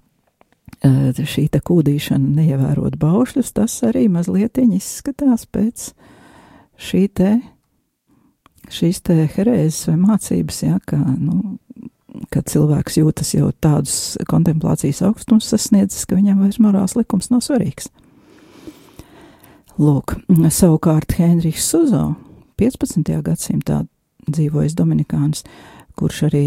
šī 0.85 1.49
te 1.52 1.61
kūdīšana, 1.64 2.35
neievērot 2.40 2.97
baušļus, 3.00 3.52
tas 3.57 3.76
arī 3.87 4.07
mazliet 4.12 4.59
izskatās 4.59 5.47
pēc 5.47 5.90
šī 6.76 7.09
te, 7.09 7.40
šīs 8.71 9.00
te 9.02 9.26
herēzes 9.37 9.88
vai 9.88 9.97
mācības, 9.97 10.62
ja, 10.62 10.78
ka, 10.85 10.97
nu, 10.97 11.59
kad 12.31 12.49
cilvēks 12.49 12.99
jūtas 13.00 13.35
jau 13.35 13.50
tādus 13.61 14.16
kontemplācijas 14.28 15.02
augstums 15.07 15.49
sasniedzis, 15.49 16.07
ka 16.07 16.16
viņam 16.16 16.45
vairs 16.45 16.61
morāls 16.61 16.97
likums 16.97 17.31
nav 17.31 17.45
svarīgs. 17.45 17.90
Lūk, 19.76 20.16
savukārt 20.49 21.19
Henrijs 21.19 21.66
Suzo 21.69 22.14
15. 22.57 23.11
gadsimtā 23.23 23.83
dzīvojas 24.26 24.76
Dominikāns, 24.76 25.45
kurš 25.97 26.23
arī 26.31 26.47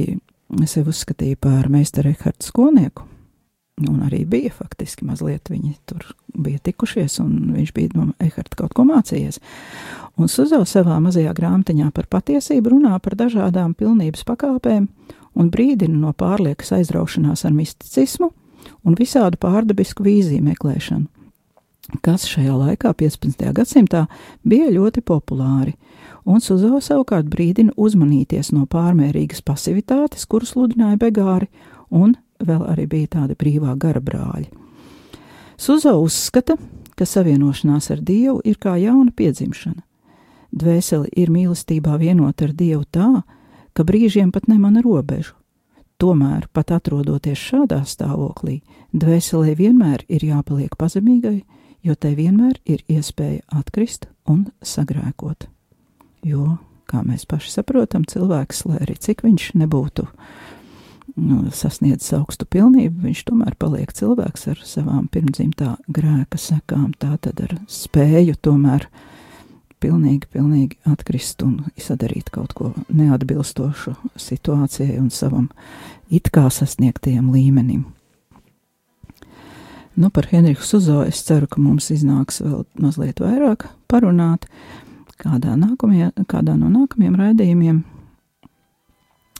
sevi 0.65 0.93
uzskatīja 0.93 1.37
par 1.41 1.69
meistaru 1.69 2.13
Ehardu 2.13 2.45
skolnieku, 2.45 3.05
Un 3.87 4.01
arī 4.03 4.25
bija 4.27 4.51
faktiski 4.51 5.05
mazliet 5.07 5.47
viņi 5.47 5.73
tur 5.87 6.03
bija 6.35 6.59
tikušies, 6.63 7.19
un 7.23 7.53
viņš 7.55 7.69
bija 7.75 7.95
no 7.95 8.09
Eharta 8.19 8.57
kaut 8.59 8.73
ko 8.75 8.83
mācījies. 8.87 9.39
Un 10.19 10.27
Suzo 10.27 10.59
savā 10.67 10.97
mazajā 11.03 11.31
grāmatiņā 11.35 11.91
par 11.95 12.09
patiesību 12.11 12.73
runā 12.73 12.97
par 12.99 13.15
dažādām 13.19 13.75
pilnības 13.79 14.25
pakāpēm 14.27 14.89
un 15.39 15.51
brīdina 15.53 15.95
no 15.95 16.11
pārliekas 16.11 16.73
aizraušanās 16.75 17.45
ar 17.47 17.55
misticismu 17.55 18.33
un 18.83 18.99
visādu 18.99 19.39
pārdabisku 19.39 20.03
vīziju 20.03 20.43
meklēšanu, 20.49 21.07
kas 22.03 22.27
šajā 22.27 22.57
laikā, 22.59 22.91
15. 22.99 23.47
gadsimtā, 23.55 24.07
bija 24.43 24.67
ļoti 24.75 25.05
populāri. 25.07 25.77
Un 26.29 26.43
Suzo 26.45 26.77
savukārt 26.83 27.25
brīdina 27.31 27.73
uzmanīties 27.73 28.51
no 28.53 28.67
pārmērīgas 28.69 29.41
pasivitātes, 29.41 30.27
kuras 30.29 30.53
sludināja 30.53 30.99
begāri, 31.01 31.49
un 31.89 32.13
vēl 32.45 32.67
arī 32.69 32.85
bija 32.91 33.15
tādi 33.15 33.37
brīvā 33.39 33.73
gara 33.81 34.01
brāļi. 34.03 34.45
Suzo 35.57 35.95
uzskata, 36.03 36.55
ka 36.95 37.07
savienošanās 37.09 37.89
ar 37.95 38.05
Dievu 38.05 38.43
ir 38.45 38.61
kā 38.61 38.77
jauna 38.77 39.11
piedzimšana. 39.15 39.81
Dvēseli 40.53 41.09
ir 41.17 41.33
mīlestībā 41.33 41.97
vienota 41.97 42.45
ar 42.45 42.53
Dievu 42.53 42.85
tā, 42.85 43.09
ka 43.73 43.85
brīžiem 43.85 44.31
pat 44.31 44.47
nemana 44.47 44.85
robežu. 44.85 45.33
Tomēr, 45.99 46.47
pat 46.53 46.71
atrodoties 46.77 47.41
šādā 47.41 47.81
stāvoklī, 47.83 48.61
dvēselē 48.95 49.57
vienmēr 49.59 50.05
ir 50.07 50.23
jāpaliek 50.29 50.77
pazemīgai, 50.79 51.41
jo 51.83 51.95
tai 51.95 52.15
vienmēr 52.15 52.61
ir 52.63 52.85
iespēja 52.87 53.43
atkrist 53.59 54.07
un 54.29 54.47
sagrēkot. 54.63 55.49
Jo, 56.25 56.57
kā 56.89 57.03
mēs 57.05 57.25
paši 57.29 57.53
saprotam, 57.53 58.05
cilvēks, 58.09 58.65
lai 58.67 58.79
arī 58.83 58.95
cik 58.99 59.23
viņš 59.23 59.51
nebūtu 59.61 60.07
nu, 61.19 61.43
sasniedzis 61.53 62.13
augstu 62.17 62.47
pilnību, 62.49 63.03
viņš 63.07 63.23
tomēr 63.29 63.55
paliek 63.59 63.91
cilvēks 63.95 64.49
ar 64.53 64.63
savām 64.65 65.07
pirmdzimtā 65.11 65.75
grēka 65.91 66.39
sekām, 66.39 66.91
tā 66.99 67.15
tad 67.21 67.41
ar 67.45 67.55
spēju 67.71 68.37
tomēr 68.43 68.89
pilnīgi, 69.79 70.27
pilnīgi 70.33 70.79
atkrist 70.89 71.43
un 71.45 71.61
sadarīt 71.79 72.31
kaut 72.35 72.55
ko 72.57 72.73
neatbilstošu 72.87 73.95
situācijai 74.19 74.99
un 74.99 75.09
savam 75.13 75.47
it 76.11 76.31
kā 76.35 76.49
sasniegtajam 76.51 77.31
līmenim. 77.33 77.87
Nu, 79.99 80.07
par 80.09 80.29
Henriku 80.31 80.63
Suzo 80.63 81.01
es 81.03 81.19
ceru, 81.27 81.47
ka 81.51 81.59
mums 81.59 81.89
iznāks 81.91 82.39
vēl 82.39 82.63
mazliet 82.79 83.19
vairāk 83.19 83.65
parunāt 83.91 84.45
kādā, 85.19 85.55
nākamajā, 85.59 86.11
kādā 86.29 86.55
no 86.57 86.71
nākamajiem 86.73 87.17
raidījumiem 87.19 87.79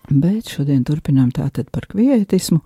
Bet 0.10 0.50
šodien 0.50 0.82
turpinām 0.88 1.30
tātad 1.34 1.70
par 1.74 1.86
kvietismu. 1.90 2.64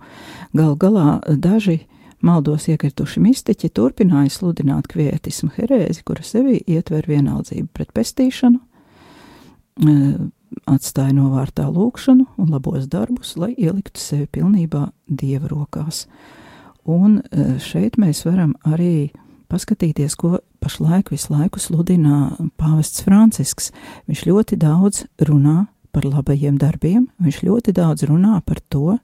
Gal 0.56 0.76
galā 0.80 1.18
daži 1.28 1.82
maldos 2.24 2.70
iekrituši 2.72 3.20
mistiķi 3.20 3.68
turpināja 3.76 4.32
sludināt 4.32 4.88
kvietismu 4.88 5.50
herēzi, 5.58 6.04
kura 6.08 6.24
sevī 6.24 6.62
ietver 6.64 7.04
vienaldzību 7.08 7.68
pret 7.76 7.92
pestīšanu, 7.96 8.60
e, 9.84 9.96
atstāja 10.72 11.12
novārtā 11.18 11.66
lūkšanu 11.68 12.24
un 12.40 12.48
labos 12.48 12.88
darbus, 12.88 13.34
lai 13.36 13.52
ieliktu 13.52 14.00
sevi 14.00 14.30
pilnībā 14.38 14.86
dieva 15.04 15.52
rokās. 15.52 16.06
Un 16.88 17.20
e, 17.20 17.58
šeit 17.60 18.00
mēs 18.00 18.24
varam 18.24 18.56
arī 18.64 19.10
paskatīties, 19.52 20.16
ko 20.16 20.38
pašlaik 20.64 21.12
visu 21.12 21.34
laiku 21.34 21.60
sludina 21.60 22.34
pāvests 22.56 23.04
Francisks. 23.04 23.70
Viņš 24.08 24.24
ļoti 24.30 24.58
daudz 24.60 25.04
runā 25.20 25.66
par 25.92 26.06
labajiem 26.08 26.56
darbiem, 26.58 27.08
viņš 27.20 27.42
ļoti 27.44 27.74
daudz 27.76 28.06
runā 28.08 28.40
par 28.46 28.62
to, 28.72 28.96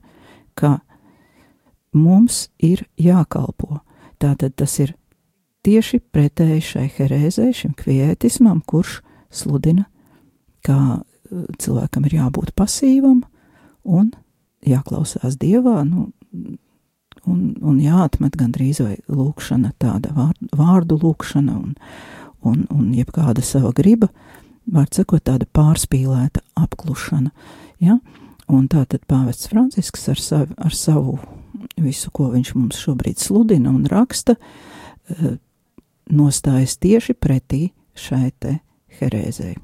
ka 0.57 0.79
mums 1.93 2.47
ir 2.57 2.83
jākalpo. 2.99 3.79
Tātad 4.21 4.57
tas 4.57 4.73
ir 4.81 4.95
tieši 5.65 6.01
pretēji 6.13 6.65
šai 6.71 6.87
herēzē, 6.97 7.51
šim 7.53 7.75
kvietismam, 7.77 8.63
kurš 8.65 8.99
sludina, 9.31 9.85
ka 10.65 10.77
uh, 10.97 11.45
cilvēkam 11.61 12.09
ir 12.09 12.17
jābūt 12.19 12.53
pasīvam 12.57 13.21
un 13.85 14.11
jāklausās 14.67 15.37
dievā, 15.41 15.81
nu, 15.87 16.09
un, 17.29 17.55
un 17.61 17.79
jāatmet 17.81 18.37
gandrīz 18.39 18.81
vai 18.83 18.95
lūkšana, 19.11 19.73
tāda 19.81 20.13
vārdu, 20.15 20.49
vārdu 20.57 20.97
lūkšana 21.01 21.57
un, 21.57 21.75
un, 22.47 22.65
un 22.73 22.89
jebkāda 22.95 23.43
sava 23.45 23.73
griba, 23.77 24.09
var 24.71 24.89
sakot, 24.93 25.23
tāda 25.27 25.47
pārspīlēta 25.53 26.43
apklušana. 26.59 27.31
Ja? 27.81 27.99
Un 28.51 28.67
tā 28.71 28.83
tad 28.89 29.05
pāvests 29.09 29.49
Francisks 29.51 30.09
ar 30.11 30.19
savu, 30.19 30.55
ar 30.57 30.75
savu 30.75 31.17
visu, 31.81 32.11
ko 32.13 32.29
viņš 32.33 32.53
mums 32.57 32.79
šobrīd 32.81 33.21
sludina 33.21 33.71
un 33.71 33.85
raksta, 33.89 34.35
eh, 35.09 35.37
nostājas 36.11 36.77
tieši 36.77 37.15
pretī 37.15 37.71
šai 37.95 38.31
te 38.39 38.59
herēzei. 38.99 39.55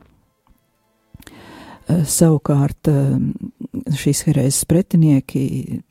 Eh, 1.88 2.04
savukārt 2.04 2.90
eh, 2.92 3.18
šīs 3.96 4.26
herēzes 4.28 4.66
pretinieki 4.68 5.82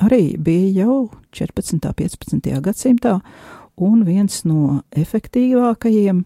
arī 0.00 0.36
bija 0.38 0.84
jau 0.84 0.96
14. 1.36 1.74
un 1.76 1.96
15. 1.98 2.52
gadsimtā, 2.64 3.18
un 3.76 4.04
viens 4.06 4.42
no 4.48 4.82
efektīvākajiem 4.96 6.24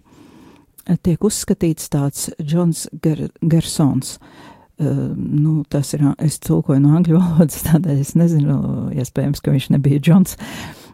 tiek 1.02 1.24
uzskatīts 1.26 1.90
tāds 1.90 2.29
Džons 2.42 2.87
Ger 3.02 3.29
Gersons. 3.42 4.18
Uh, 4.76 5.14
nu, 5.16 5.62
tas 5.72 5.94
ir, 5.96 6.02
es 6.20 6.37
tulkoju 6.44 6.83
no 6.85 6.98
angļu 6.98 7.16
valodas, 7.22 7.62
tādēļ 7.64 8.02
es 8.02 8.12
nezinu, 8.18 8.57
iespējams, 8.92 9.40
ka 9.40 9.55
viņš 9.55 9.70
nebija 9.72 10.02
Džons, 10.05 10.37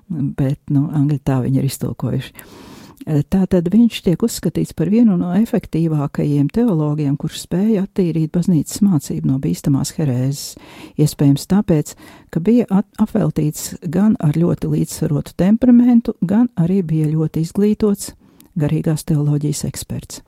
bet, 0.09 0.61
nu, 0.71 0.87
angļu 0.95 1.19
tā 1.27 1.41
viņi 1.43 1.59
ir 1.59 1.67
iztulkojuši. 1.67 2.37
Uh, 2.37 2.72
tātad 3.05 3.69
viņš 3.73 3.99
tiek 4.07 4.23
uzskatīts 4.23 4.75
par 4.79 4.91
vienu 4.93 5.17
no 5.19 5.33
efektīvākajiem 5.35 6.49
teologiem, 6.55 7.17
kurš 7.19 7.45
spēja 7.47 7.85
attīrīt 7.87 8.33
baznīcas 8.35 8.83
mācību 8.85 9.31
no 9.31 9.39
bīstamās 9.43 9.95
herēzes. 9.97 10.57
Iespējams 11.03 11.49
tāpēc, 11.51 11.95
ka 12.31 12.43
bija 12.45 12.67
apveltīts 13.03 13.77
gan 13.83 14.17
ar 14.23 14.39
ļoti 14.39 14.71
līdzsvarotu 14.73 15.35
temperamentu, 15.37 16.17
gan 16.21 16.51
arī 16.57 16.83
bija 16.87 17.11
ļoti 17.11 17.43
izglītots, 17.47 18.13
garīgās 18.59 19.07
teoloģijas 19.09 19.65
eksperts. 19.71 20.23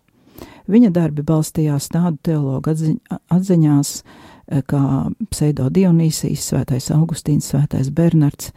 Viņa 0.71 0.91
darbi 0.95 1.23
balstījās 1.27 1.91
tādu 1.93 2.19
teologu 2.25 2.73
atziņ, 2.73 2.97
atziņās 3.33 3.91
eh, 4.01 4.63
kā 4.67 4.81
pseido 5.31 5.69
Dionīsijas, 5.71 6.49
svētais 6.51 6.89
Augustīns, 6.95 7.51
svētais 7.53 7.93
Bernards, 7.93 8.51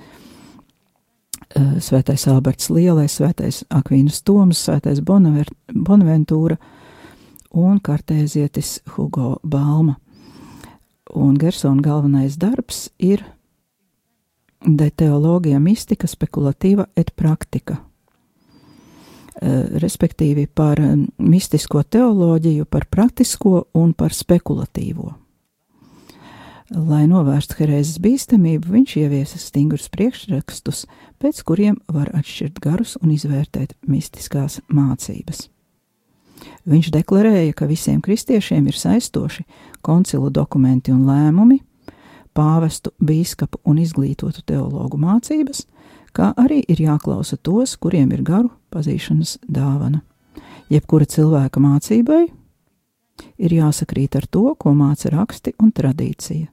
Svētais 1.55 2.27
Alberts 2.27 2.69
Lielais, 2.69 3.13
Svētais 3.13 3.63
Akvīnas 3.71 4.19
Toms, 4.27 4.59
Svētais 4.67 4.99
Bonaventūra 4.99 6.57
un 7.55 7.79
kartēzietis 7.79 8.81
Hugo 8.95 9.37
Balma. 9.43 9.95
Un 11.15 11.37
Gersona 11.39 11.81
galvenais 11.81 12.35
darbs 12.37 12.89
ir 12.99 13.23
De 14.65 14.89
teoloģija 14.89 15.59
mistika 15.61 16.07
spekulatīva 16.09 16.87
et 16.97 17.11
praktika, 17.15 17.75
respektīvi 19.83 20.47
par 20.49 20.81
mistisko 21.21 21.83
teoloģiju, 21.85 22.65
par 22.65 22.87
praktisko 22.89 23.67
un 23.77 23.93
par 23.93 24.17
spekulatīvo. 24.17 25.13
Lai 26.67 27.05
novērstu 27.07 27.61
herēzes 27.61 27.95
bīstamību, 28.03 28.67
viņš 28.73 28.93
ieviesa 28.99 29.37
stingrus 29.39 29.85
priekšrakstus, 29.87 30.81
pēc 31.15 31.37
kuriem 31.47 31.77
var 31.87 32.09
atšķirt 32.11 32.57
garus 32.59 32.97
un 32.99 33.13
izvērtēt 33.13 33.77
mistiskās 33.87 34.59
mācības. 34.67 35.45
Viņš 36.67 36.89
deklarēja, 36.91 37.53
ka 37.55 37.69
visiem 37.69 38.01
kristiešiem 38.03 38.67
ir 38.67 38.75
saistoši 38.75 39.45
koncilu 39.79 40.27
dokumenti 40.27 40.91
un 40.91 41.05
lēmumi, 41.07 41.61
pāvestu, 42.35 42.91
bīskapu 42.99 43.63
un 43.63 43.79
izglītotu 43.79 44.43
teologu 44.43 44.99
mācības, 44.99 45.63
kā 46.11 46.33
arī 46.35 46.59
ir 46.67 46.83
jāklausa 46.83 47.39
tos, 47.39 47.77
kuriem 47.79 48.11
ir 48.11 48.25
garu 48.27 48.51
pazīšanas 48.75 49.37
dāvana. 49.47 50.03
Jebkura 50.67 51.07
cilvēka 51.07 51.63
mācībai 51.63 52.21
ir 53.39 53.57
jāsakrīt 53.61 54.19
ar 54.19 54.27
to, 54.27 54.49
ko 54.59 54.75
māca 54.75 55.15
raksti 55.15 55.55
un 55.63 55.71
tradīcija 55.71 56.51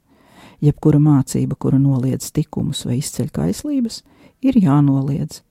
jebkura 0.62 1.00
mācība, 1.02 1.56
kura 1.58 1.78
noliedz 1.80 2.30
likumus 2.36 2.84
vai 2.86 2.98
izceļ 3.00 3.30
kaislības, 3.34 4.02
ir 4.44 4.58
jānoliedz. 4.60 5.42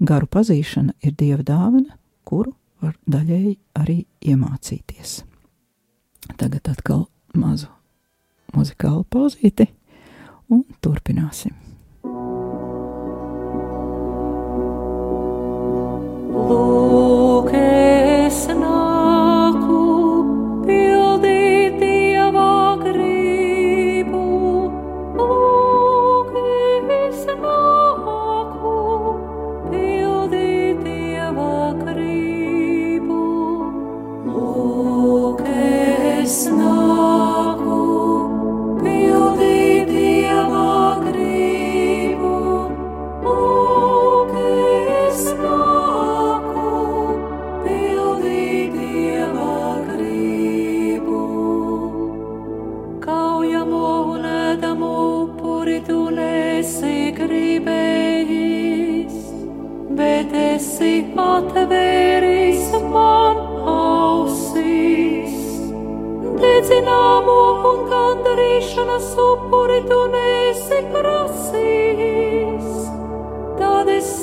Garu 0.00 0.26
pazīšana 0.32 0.96
ir 1.04 1.14
dieva 1.18 1.44
dāvana, 1.44 1.98
kuru 2.24 2.54
var 2.80 2.96
daļēji 3.10 3.58
arī 3.76 3.98
iemācīties. 4.24 5.20
Tagad 6.40 6.72
atkal 6.72 7.06
mazu 7.36 7.68
muzikālu 8.56 9.04
pauzīti 9.12 9.68
un 10.50 10.64
turpināsim. 10.82 11.54
Lūk, 16.40 16.79
gandarīšanas 68.60 69.16
upuri 69.16 69.80
tu 69.88 69.98
nesi 70.12 70.80
prasījis. 70.92 72.68
Tad 73.58 73.88
es 73.88 74.19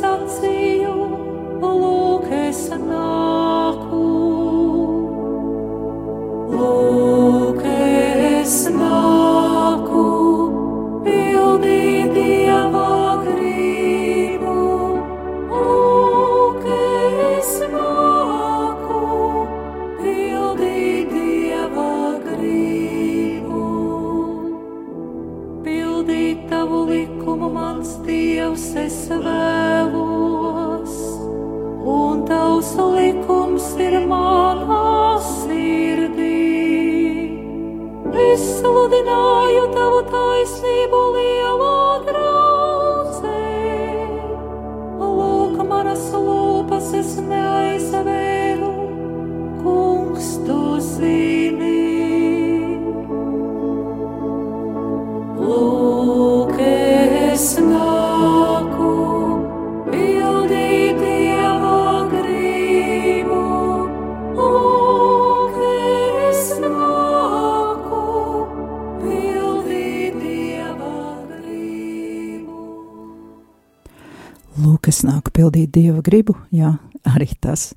Lūk, 74.88 74.94
es 74.96 75.04
nāku 75.04 75.32
pildīt 75.36 75.74
dieva 75.76 76.00
gribu, 76.00 76.38
jā, 76.50 76.78
arī 77.04 77.28
tas 77.42 77.74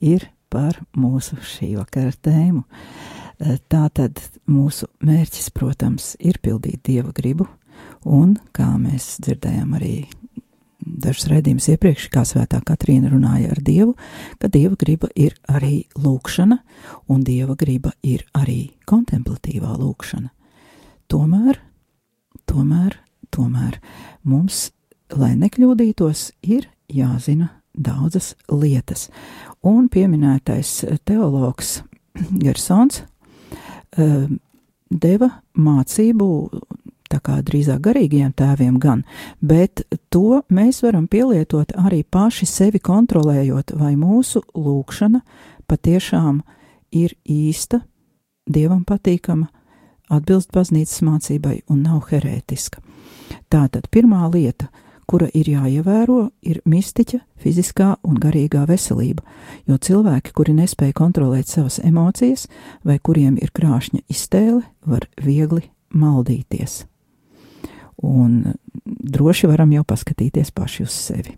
ir 0.00 0.30
par 0.48 0.78
mūsu 0.96 1.36
šī 1.36 1.74
vakara 1.76 2.12
tēmu. 2.16 2.62
Tā 3.68 3.82
tad 3.92 4.22
mūsu 4.48 4.86
mērķis, 5.04 5.50
protams, 5.52 6.14
ir 6.18 6.38
pildīt 6.40 6.80
dieva 6.88 7.12
gribu, 7.12 7.46
un 8.08 8.38
kā 8.56 8.70
mēs 8.80 9.18
dzirdējām 9.20 9.74
arī 9.76 10.06
dažus 10.80 11.28
raidījumus 11.28 11.68
iepriekš, 11.74 12.08
kā 12.08 12.24
svētā 12.24 12.62
Katrīna 12.64 13.10
runāja 13.12 13.52
ar 13.52 13.60
Dievu, 13.60 13.92
ka 14.40 14.48
Dieva 14.48 14.78
griba 14.80 15.10
ir 15.14 15.36
arī 15.52 15.84
lūkšana, 15.92 16.56
un 17.12 17.20
Dieva 17.26 17.56
griba 17.58 17.92
ir 18.00 18.24
arī 18.32 18.70
kontemplatīvā 18.88 19.76
lūkšana. 19.76 20.32
Tomēr, 21.12 21.60
tomēr, 22.48 22.96
tomēr 23.28 23.76
mums, 24.24 24.70
lai 25.14 25.34
nekļūdītos, 25.38 26.30
ir 26.42 26.68
jāzina 26.88 27.50
daudzas 27.76 28.34
lietas, 28.50 29.08
un 29.62 29.90
pieminētais 29.92 30.78
teologs 31.04 31.80
Gersons 32.40 33.02
uh, 33.02 34.26
deva 34.90 35.30
mācību 35.52 36.28
tā 37.10 37.20
kā 37.22 37.38
drīzāk 37.46 37.82
garīgiem 37.84 38.32
tēviem 38.36 38.78
gan, 38.82 39.04
bet 39.40 39.84
to 40.10 40.42
mēs 40.52 40.82
varam 40.84 41.06
pielietot 41.10 41.74
arī 41.78 42.02
paši 42.02 42.48
sevi 42.50 42.80
kontrolējot, 42.82 43.74
vai 43.78 43.94
mūsu 43.98 44.42
lūkšana 44.54 45.22
patiešām 45.70 46.42
ir 46.96 47.14
īsta, 47.24 47.82
dievam 48.46 48.84
patīkama, 48.86 49.48
atbilst 50.10 50.52
baznīcas 50.54 51.02
mācībai 51.06 51.60
un 51.70 51.82
nav 51.86 52.06
herētiska. 52.10 52.82
Tātad 53.50 53.88
pirmā 53.90 54.26
lieta, 54.30 54.68
kura 55.06 55.28
ir 55.34 55.48
jāievēro, 55.50 56.30
ir 56.42 56.60
mistiķa, 56.66 57.20
fiziskā 57.42 57.92
un 58.06 58.18
garīgā 58.22 58.64
veselība, 58.68 59.22
jo 59.68 59.78
cilvēki, 59.78 60.34
kuri 60.36 60.56
nespēja 60.58 60.96
kontrolēt 60.98 61.50
savas 61.50 61.78
emocijas 61.84 62.46
vai 62.86 62.98
kuriem 62.98 63.38
ir 63.40 63.54
krāšņa 63.54 64.02
iztēle, 64.10 64.62
var 64.86 65.08
viegli 65.22 65.68
maldīties. 65.94 66.84
Un 68.06 68.42
droši 68.84 69.48
varam 69.48 69.72
jau 69.72 69.84
paskatīties 69.88 70.52
paši 70.54 70.84
uz 70.84 70.94
sevi. 70.94 71.36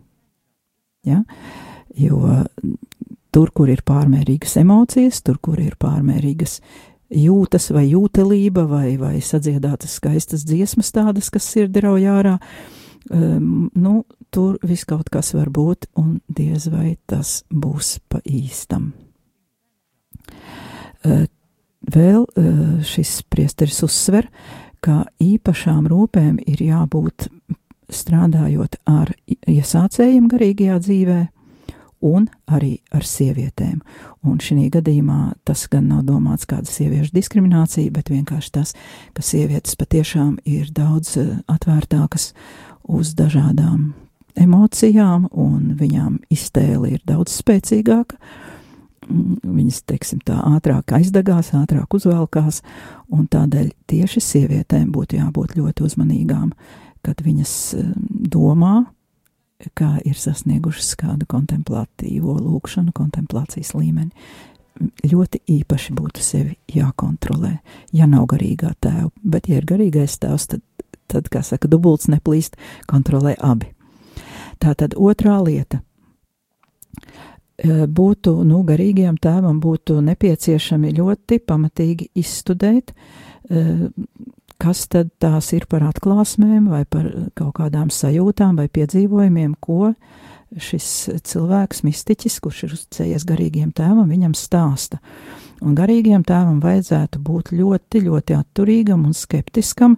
Ja? 1.07 1.22
Jo 1.94 2.42
tur, 3.35 3.52
kur 3.54 3.70
ir 3.70 3.85
pārmērīgas 3.87 4.59
emocijas, 4.62 5.22
tur, 5.22 5.38
kur 5.42 5.61
ir 5.62 5.76
pārmērīgas 5.81 6.59
jūtas 7.09 7.70
vai 7.72 7.87
jūtelība 7.88 8.66
vai, 8.68 8.96
vai 9.00 9.14
sadziedātas 9.24 9.96
skaistas 10.00 10.44
dziesmas 10.48 10.92
tādas, 10.92 11.31
kas 11.33 11.46
sirdi 11.48 11.83
rauj 11.85 12.04
ārā, 12.11 12.37
um, 13.11 13.68
nu, 13.75 14.05
tur 14.31 14.59
viss 14.62 14.88
kaut 14.88 15.11
kas 15.12 15.33
var 15.37 15.51
būt, 15.55 15.88
un 16.01 16.18
diez 16.29 16.68
vai 16.73 16.97
tas 17.07 17.42
būs 17.51 17.99
pa 18.09 18.21
īstam. 18.25 18.92
Vēl 21.88 22.27
šis 22.85 23.23
priesteris 23.31 23.81
uzsver, 23.87 24.29
ka 24.85 25.07
īpašām 25.23 25.87
rūpēm 25.88 26.37
ir 26.44 26.61
jābūt 26.66 27.29
strādājot 27.88 28.77
ar 28.90 29.14
iesācējiem 29.49 30.29
garīgajā 30.29 30.79
dzīvē, 30.85 31.21
un 32.05 32.29
arī 32.47 32.79
ar 32.94 33.07
sievietēm. 33.07 33.81
Un 34.27 34.38
šī 34.42 34.68
gadījumā 34.75 35.35
tas 35.49 35.66
gan 35.71 35.88
nav 35.90 36.05
domāts 36.07 36.47
kāda 36.49 36.68
sieviešu 36.71 37.14
diskriminācija, 37.14 37.90
bet 37.94 38.12
vienkārši 38.12 38.53
tas, 38.55 38.75
ka 39.16 39.25
sievietes 39.25 39.75
patiešām 39.79 40.38
ir 40.47 40.71
daudz 40.75 41.16
atvērtākas 41.51 42.33
uz 42.88 43.14
dažādām 43.18 43.92
emocijām, 44.38 45.29
un 45.33 45.74
viņām 45.79 46.20
iztēle 46.33 46.94
ir 46.96 47.03
daudz 47.09 47.38
spēcīgāka. 47.42 48.18
Viņas, 49.09 49.83
teiksim, 49.88 50.20
tā 50.27 50.37
ātrāk 50.51 50.92
aizdegās, 50.98 51.55
ātrāk 51.57 51.94
uzvelkās, 51.96 52.61
un 53.14 53.24
tādēļ 53.31 53.70
tieši 53.88 54.20
sievietēm 54.20 54.90
būtu 54.92 55.16
jābūt 55.16 55.57
ļoti 55.57 55.87
uzmanīgām, 55.87 56.51
kad 57.07 57.22
viņas 57.24 57.55
domā, 58.29 58.83
kā 59.79 59.96
ir 60.07 60.18
sasniegušas 60.18 60.92
kādu 61.01 61.27
kontemplatīvo 61.31 62.37
lūkšanu, 62.37 62.92
kontemplācijas 62.94 63.72
līmeni. 63.74 64.12
Ļoti 65.09 65.40
īpaši 65.57 65.94
būtu 65.96 66.22
sevi 66.22 66.53
jākontrolē, 66.70 67.57
ja 67.96 68.07
nav 68.07 68.29
garīgā 68.31 68.77
tēva, 68.79 69.09
bet, 69.24 69.48
ja 69.51 69.59
ir 69.59 69.66
garīgais 69.66 70.20
tēvs, 70.22 70.53
tad, 70.53 70.62
tad 71.09 71.31
kā 71.33 71.42
saka, 71.47 71.71
dubults 71.71 72.11
neplīst, 72.12 72.59
kontrolē 72.90 73.37
abi. 73.38 73.73
Tā 74.59 74.75
tad 74.79 74.97
otrā 74.99 75.38
lieta 75.44 75.79
e, 75.79 77.87
būtu, 77.87 78.35
nu, 78.47 78.62
garīgajam 78.66 79.18
tēvam 79.23 79.61
būtu 79.62 80.01
nepieciešami 80.09 80.94
ļoti 80.99 81.38
pamatīgi 81.47 82.11
izstudēt, 82.18 82.92
e, 82.92 82.94
kas 84.59 84.88
tad 84.90 85.12
tās 85.23 85.53
ir 85.55 85.68
par 85.71 85.87
atklāsmēm 85.87 86.66
vai 86.73 86.83
par 86.90 87.07
kaut 87.38 87.55
kādām 87.61 87.92
sajūtām 87.94 88.59
vai 88.59 88.66
piedzīvojumiem, 88.66 89.55
ko 89.62 89.92
šis 90.57 90.88
cilvēks, 91.29 91.83
mistiķis, 91.85 92.38
kurš 92.42 92.62
ir 92.64 92.75
uzcējies 92.79 93.27
garīgiem 93.29 93.73
tēvam, 93.77 94.09
viņam 94.09 94.35
stāsta. 94.37 95.01
Un 95.64 95.75
garīgiem 95.75 96.23
tēvam 96.27 96.61
vajadzētu 96.62 97.18
būt 97.25 97.51
ļoti, 97.59 98.03
ļoti 98.07 98.37
atturīgam 98.37 99.07
un 99.09 99.14
skeptiskam, 99.16 99.97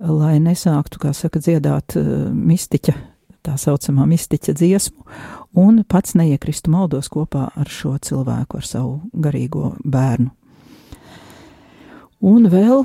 lai 0.00 0.36
nesāktu, 0.44 1.00
kā 1.00 1.14
saka, 1.16 1.40
dziedāt 1.40 1.96
uh, 1.96 2.28
mistiķa, 2.28 2.94
tā 3.46 3.56
saucamā 3.56 4.04
mistiķa 4.10 4.52
dziesmu, 4.58 5.06
un 5.64 5.80
pats 5.88 6.16
neiekristu 6.18 6.72
maldos 6.74 7.08
kopā 7.12 7.48
ar 7.56 7.72
šo 7.72 7.96
cilvēku, 8.04 8.60
ar 8.60 8.68
savu 8.68 8.98
garīgo 9.16 9.72
bērnu. 9.84 10.28
Un 12.28 12.48
vēl 12.52 12.84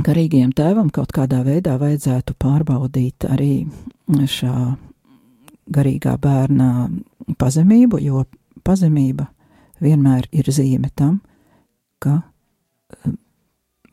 garīgajam 0.00 0.52
tēvam 0.56 0.90
kaut 0.90 1.12
kādā 1.14 1.44
veidā 1.46 1.76
vajadzētu 1.78 2.34
pārbaudīt 2.40 3.26
arī 3.28 3.66
šā 4.10 4.54
garīgā 5.70 6.16
bērna 6.18 6.88
pazemību, 7.38 8.00
jo 8.02 8.24
pazemība 8.66 9.28
vienmēr 9.80 10.28
ir 10.32 10.50
zīme 10.52 10.90
tam, 10.96 11.20
ka 12.00 12.20
eh, 12.20 13.12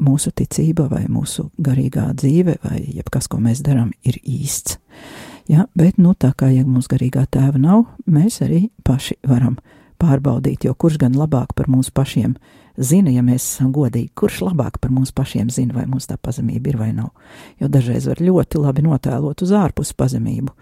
mūsu 0.03 0.31
ticība 0.35 0.87
vai 0.91 1.05
mūsu 1.09 1.49
garīgā 1.57 2.09
dzīve 2.17 2.59
vai 2.63 2.81
jebkas, 2.99 3.29
ko 3.31 3.41
mēs 3.43 3.63
darām, 3.65 3.91
ir 4.03 4.19
īsts. 4.23 4.77
Ja, 5.47 5.65
bet, 5.79 5.97
nu, 5.97 6.11
tā 6.13 6.33
kā 6.35 6.49
ja 6.51 6.65
mums 6.67 6.89
garīgā 6.91 7.23
tēva 7.31 7.59
nav, 7.61 7.85
mēs 8.05 8.41
arī 8.43 8.67
paši 8.83 9.15
varam 9.27 9.55
pārbaudīt, 10.01 10.67
jo 10.67 10.73
kurš 10.75 10.99
gan 11.01 11.15
labāk 11.17 11.55
par 11.55 11.69
mums 11.71 11.89
pašiem 11.89 12.35
zina, 12.77 13.11
ja 13.11 13.23
mēs 13.25 13.45
esam 13.45 13.71
godīgi, 13.73 14.11
kurš 14.17 14.41
labāk 14.45 14.77
par 14.83 14.91
mums 14.93 15.13
pašiem 15.15 15.49
zina, 15.53 15.73
vai 15.79 15.87
mums 15.89 16.09
tā 16.09 16.17
pazemība 16.21 16.73
ir 16.73 16.77
vai 16.81 16.91
nav. 16.93 17.09
Jo 17.61 17.71
dažreiz 17.71 18.09
var 18.09 18.21
ļoti 18.21 18.61
labi 18.61 18.85
notēlot 18.85 19.41
uz 19.45 19.53
ārpus 19.55 19.95
pazemību, 19.97 20.53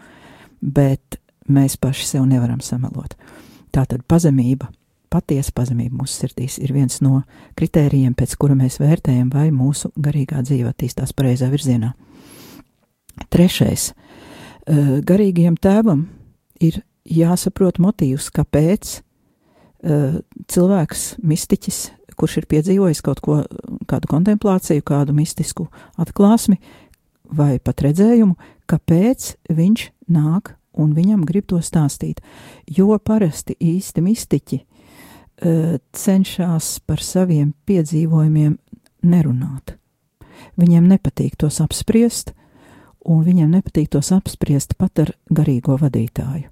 bet 0.61 1.19
mēs 1.51 1.77
paši 1.81 2.07
sev 2.13 2.29
nevaram 2.29 2.61
samelot. 2.63 3.17
Tātad 3.75 4.05
pazemība, 4.07 4.69
patiesa 5.11 5.53
pazemība 5.55 6.01
mūsu 6.01 6.23
sirdīs 6.23 6.57
ir 6.61 6.73
viens 6.75 6.99
no 7.03 7.21
kritērijiem, 7.59 8.15
pēc 8.17 8.35
kura 8.39 8.57
mēs 8.57 8.79
vērtējam, 8.81 9.29
vai 9.33 9.49
mūsu 9.53 9.91
garīgā 9.95 10.41
dzīve 10.45 10.71
attīstās 10.71 11.13
pareizā 11.15 11.49
virzienā. 11.51 11.93
Trešais. 13.31 13.91
Eh, 13.91 14.99
garīgajam 15.05 15.57
tēvam 15.61 16.07
ir 16.63 16.81
jāsaprot 17.05 17.77
motīvs, 17.77 18.31
kāpēc 18.33 18.95
uh, 19.85 20.15
cilvēks, 20.49 21.03
mistiķis, 21.21 21.79
kurš 22.17 22.39
ir 22.39 22.47
piedzīvojis 22.49 23.01
kaut 23.05 23.21
ko, 23.21 23.35
kādu 23.85 24.09
kontemplāciju, 24.09 24.81
kādu 24.81 25.13
mistisku 25.13 25.67
atklāsmi 26.01 26.57
vai 27.29 27.59
pat 27.61 27.83
redzējumu, 27.85 28.33
kāpēc 28.65 29.35
viņš 29.53 29.85
nāk 30.17 30.55
un 30.73 30.95
viņam 30.97 31.27
grib 31.29 31.45
to 31.51 31.61
stāstīt. 31.61 32.23
Jo 32.65 32.97
parasti 32.97 33.53
īsti 33.61 34.01
mistiķi 34.01 34.63
uh, 34.63 34.74
cenšas 35.95 36.79
par 36.85 37.03
saviem 37.03 37.53
piedzīvojumiem 37.69 38.57
nerunāt. 39.05 39.75
Viņiem 40.59 40.87
nepatīk 40.89 41.37
tos 41.39 41.61
apspriest, 41.63 42.33
un 43.05 43.23
viņiem 43.25 43.53
nepatīk 43.53 43.91
tos 43.93 44.11
apspriest 44.15 44.75
pat 44.79 45.03
ar 45.03 45.13
garīgo 45.29 45.77
vadītāju. 45.81 46.49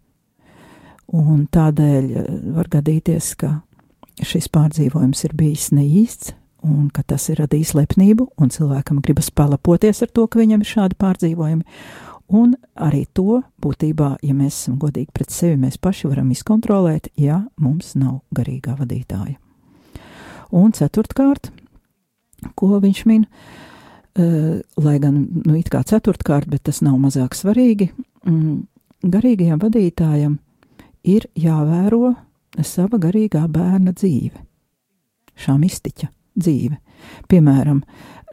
Un 1.13 1.45
tādēļ 1.51 2.07
var 2.55 2.69
gadīties, 2.73 3.33
ka 3.37 3.59
šis 4.23 4.47
pārdzīvojums 4.53 5.25
ir 5.27 5.35
bijis 5.37 5.67
neīsts, 5.75 6.33
un 6.63 6.87
ka 6.93 7.03
tas 7.05 7.27
ir 7.29 7.41
radījis 7.43 7.73
lepnību, 7.75 8.29
un 8.39 8.51
cilvēkam 8.53 9.01
gribas 9.03 9.29
palapoties 9.35 10.01
ar 10.05 10.11
to, 10.15 10.25
ka 10.27 10.39
viņam 10.39 10.63
ir 10.63 10.69
šādi 10.69 10.97
pārdzīvojumi. 11.01 11.65
Un 12.31 12.55
arī 12.79 13.03
to 13.13 13.41
būtībā, 13.61 14.17
ja 14.23 14.33
mēs 14.33 14.63
esam 14.63 14.77
godīgi 14.81 15.11
pret 15.13 15.33
sevi, 15.33 15.57
mēs 15.59 15.77
paši 15.77 16.07
varam 16.09 16.31
izkontrolēt, 16.31 17.11
ja 17.19 17.43
mums 17.59 17.93
nav 17.99 18.21
garīgā 18.35 18.77
vadītāja. 18.79 19.35
Un 20.53 20.71
ceturtkārt, 20.73 21.51
ko 22.55 22.79
viņš 22.79 23.03
min, 23.09 23.25
uh, 23.27 24.61
lai 24.77 24.95
gan, 25.03 25.19
nu, 25.43 25.57
it 25.57 25.69
kā 25.73 25.83
ceturtkārt, 25.83 26.47
bet 26.49 26.63
tas 26.69 26.81
nav 26.85 26.97
mazāk 27.01 27.35
svarīgi, 27.35 27.91
mm, 28.25 28.63
garīgajam 29.03 29.61
vadītājam 29.61 30.37
ir 31.03 31.27
jāvēro 31.35 32.13
sava 32.63 32.99
garīgā 33.01 33.43
bērna 33.51 33.93
dzīve, 33.95 34.37
šā 35.35 35.57
mistiķa 35.59 36.09
dzīve. 36.39 36.77
Piemēram, 37.29 37.81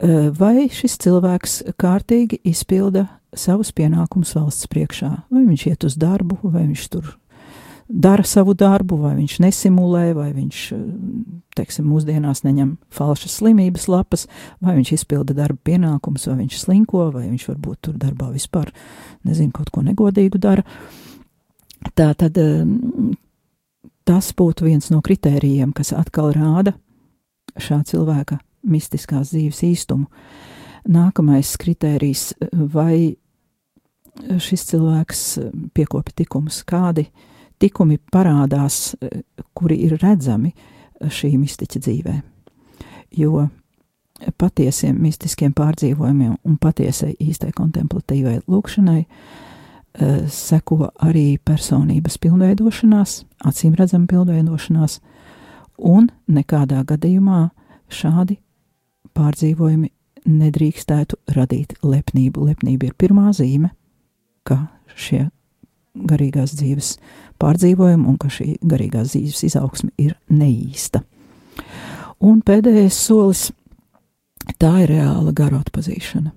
eh, 0.01 0.29
vai 0.29 0.69
šis 0.69 0.97
cilvēks 0.97 1.57
kārtīgi 1.77 2.39
izpilda 2.43 3.07
savus 3.37 3.71
pienākumus 3.75 4.35
valsts 4.35 4.69
priekšā, 4.71 5.11
vai 5.31 5.45
viņš 5.47 5.65
iet 5.71 5.87
uz 5.87 5.97
darbu, 5.99 6.39
vai 6.43 6.65
viņš 6.67 6.87
tur 6.91 7.13
dara 7.91 8.23
savu 8.23 8.53
darbu, 8.55 8.95
vai 9.03 9.13
viņš 9.17 9.37
nesimulē, 9.43 10.11
vai 10.15 10.29
viņš, 10.35 10.59
teiksim, 11.57 11.87
mūsdienās 11.91 12.43
neņem 12.45 12.75
falšas 12.93 13.39
slimības 13.41 13.87
lapas, 13.91 14.27
vai 14.63 14.77
viņš 14.77 14.93
izpilda 14.95 15.35
darba 15.35 15.59
pienākumus, 15.67 16.27
vai 16.29 16.37
viņš 16.43 16.59
slinko, 16.63 17.09
vai 17.11 17.27
viņš 17.27 17.47
varbūt 17.51 17.81
tur 17.87 17.97
darbā 17.99 18.31
vispār, 18.31 18.71
nezinu, 19.27 19.51
kaut 19.55 19.73
ko 19.73 19.83
negodīgu 19.83 20.39
dara. 20.41 20.63
Tā 21.97 22.11
tad 22.15 22.37
tas 24.07 24.31
būtu 24.37 24.67
viens 24.69 24.91
no 24.93 25.01
kritērijiem, 25.03 25.73
kas 25.75 25.93
atkal 25.97 26.31
rāda 26.35 26.75
šā 27.59 27.81
cilvēka 27.87 28.39
mistiskās 28.63 29.33
dzīves 29.33 29.63
īstumu. 29.67 30.07
Nākamais 30.91 31.53
kritērijs, 31.61 32.31
vai 32.73 33.17
šis 34.41 34.65
cilvēks 34.71 35.21
piekopja 35.75 36.21
tikumus, 36.23 36.61
kādi 36.67 37.07
tikumi 37.61 37.99
parādās, 38.13 38.95
kuri 39.57 39.79
ir 39.85 39.97
redzami 40.01 40.53
šī 41.01 41.35
mistiķa 41.41 41.81
dzīvē. 41.81 42.17
Jo 43.17 43.47
patiesiem 44.37 44.99
mistiskiem 45.01 45.53
pārdzīvojumiem 45.57 46.35
un 46.45 46.57
patiesai 46.61 47.15
īstai 47.19 47.49
kontemplatīvai 47.57 48.39
lūkšanai 48.47 48.99
Eh, 49.91 50.21
seko 50.31 50.87
arī 51.03 51.35
personības 51.43 52.15
pilnveidošanās, 52.23 53.25
acīm 53.43 53.73
redzama 53.75 54.07
pilnveidošanās, 54.07 55.01
un 55.83 56.07
nekādā 56.31 56.85
gadījumā 56.87 57.49
šādi 57.91 58.37
pārdzīvojumi 59.11 59.89
nedrīkstētu 60.31 61.19
radīt 61.35 61.75
lepnību. 61.83 62.45
Lepnība 62.47 62.87
ir 62.87 62.95
pirmā 62.95 63.33
zīme, 63.35 63.73
ka 64.47 64.57
šie 64.95 65.29
garīgās 65.95 66.55
dzīves 66.55 66.95
pārdzīvojumi 67.41 68.07
un 68.07 68.19
ka 68.21 68.29
šī 68.31 68.55
garīgās 68.63 69.13
dzīves 69.13 69.43
izaugsme 69.49 69.91
ir 70.01 70.15
neīsta. 70.31 71.03
Un 72.21 72.41
pēdējais 72.45 72.97
solis- 73.07 73.49
tā 74.61 74.71
ir 74.83 74.93
reāla 74.95 75.33
garu 75.33 75.59
atpazīšana. 75.61 76.31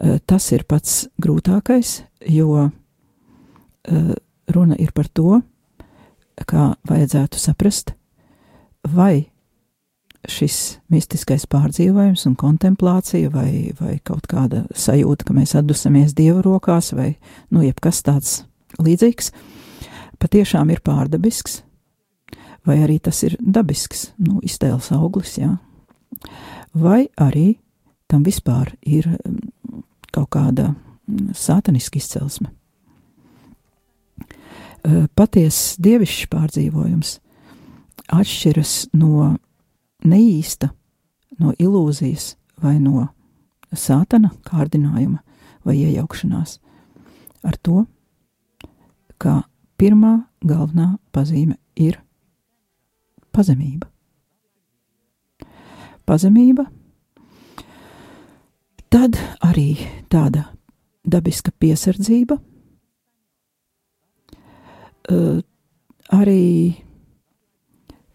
Eh, 0.00 0.18
tas 0.26 0.52
ir 0.52 0.64
pats 0.64 1.08
grūtākais, 1.20 2.02
jo 2.26 2.70
uh, 2.70 4.14
runa 4.48 4.76
ir 4.78 4.92
par 4.92 5.08
to, 5.08 5.42
kā 6.46 6.74
vajadzētu 6.88 7.36
saprast, 7.36 7.92
vai 8.88 9.30
šis 10.28 10.56
mistiskais 10.92 11.46
pārdzīvojums 11.50 12.26
un 12.28 12.36
kontemplācija, 12.38 13.30
vai, 13.32 13.72
vai 13.80 13.96
kaut 14.04 14.28
kāda 14.30 14.66
sajūta, 14.76 15.26
ka 15.26 15.36
mēs 15.36 15.54
atdusamies 15.58 16.14
Dieva 16.16 16.42
rokās, 16.44 16.92
vai 16.96 17.14
nu, 17.48 17.62
jebkas 17.64 18.02
tāds 18.04 18.34
līdzīgs, 18.80 19.32
patiešām 20.20 20.72
ir 20.74 20.82
pārdabisks, 20.84 21.62
vai 22.68 22.82
arī 22.84 22.98
tas 23.00 23.22
ir 23.24 23.38
dabisks, 23.40 24.10
nu, 24.20 24.42
iztēles 24.44 24.92
auglis, 24.96 25.38
jā. 25.40 25.54
Vai 26.76 27.08
arī 27.18 27.54
tam 28.10 28.24
vispār 28.26 28.74
ir 28.82 29.08
mm, 29.08 29.82
kaut 30.12 30.30
kāda 30.34 30.72
mm, 30.74 31.32
sātaniska 31.38 32.00
izcelsme. 32.00 32.50
Patiesa 35.14 35.82
dievišķs 35.84 36.28
pārdzīvojums 36.32 37.18
atšķiras 38.16 38.74
no 38.96 39.34
neīsta, 40.04 40.70
no 41.40 41.52
ilūzijas 41.58 42.34
vai 42.62 42.78
no 42.80 43.06
sātana 43.72 44.32
kārdinājuma 44.46 45.20
vai 45.64 45.76
iejaukšanās 45.78 46.58
ar 47.46 47.56
to, 47.62 47.84
ka 49.20 49.42
pirmā 49.80 50.16
galvenā 50.44 50.94
pazīme 51.12 51.56
ir 51.76 52.00
pazemība. 53.32 53.88
Pazemība, 56.08 56.64
tad 58.90 59.18
arī 59.46 59.76
tāda 60.10 60.48
dabiska 61.06 61.52
piesardzība, 61.62 62.36
arī 66.10 66.42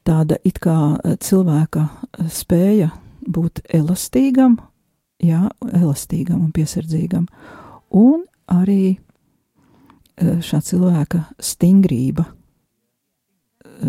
tāda 0.05 0.37
it 0.45 0.59
kā 0.63 0.77
cilvēka 1.21 1.87
spēja 2.31 2.91
būt 3.25 3.63
elastīgam, 3.73 4.59
jā, 5.23 5.47
elastīgam 5.73 6.43
un 6.45 6.53
piesardzīgam, 6.55 7.27
un 7.89 8.25
arī 8.51 8.97
šā 10.15 10.61
cilvēka 10.63 11.25
stingrība 11.43 12.25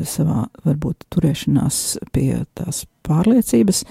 savā 0.07 0.47
varbūt 0.65 1.07
turēšanās 1.15 1.81
pie 2.13 2.43
tās 2.59 2.85
pārliecības, 3.07 3.85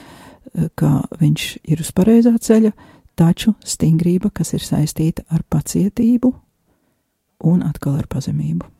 ka 0.75 0.91
viņš 1.21 1.47
ir 1.71 1.81
uz 1.83 1.91
pareizā 1.95 2.35
ceļa, 2.35 2.73
taču 3.15 3.55
stingrība, 3.63 4.31
kas 4.35 4.53
ir 4.57 4.63
saistīta 4.65 5.23
ar 5.31 5.45
pacietību 5.47 6.33
un 7.47 7.63
atkal 7.63 7.99
ar 8.01 8.09
pazemību. 8.11 8.74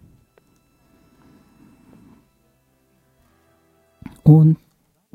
Un 4.26 4.56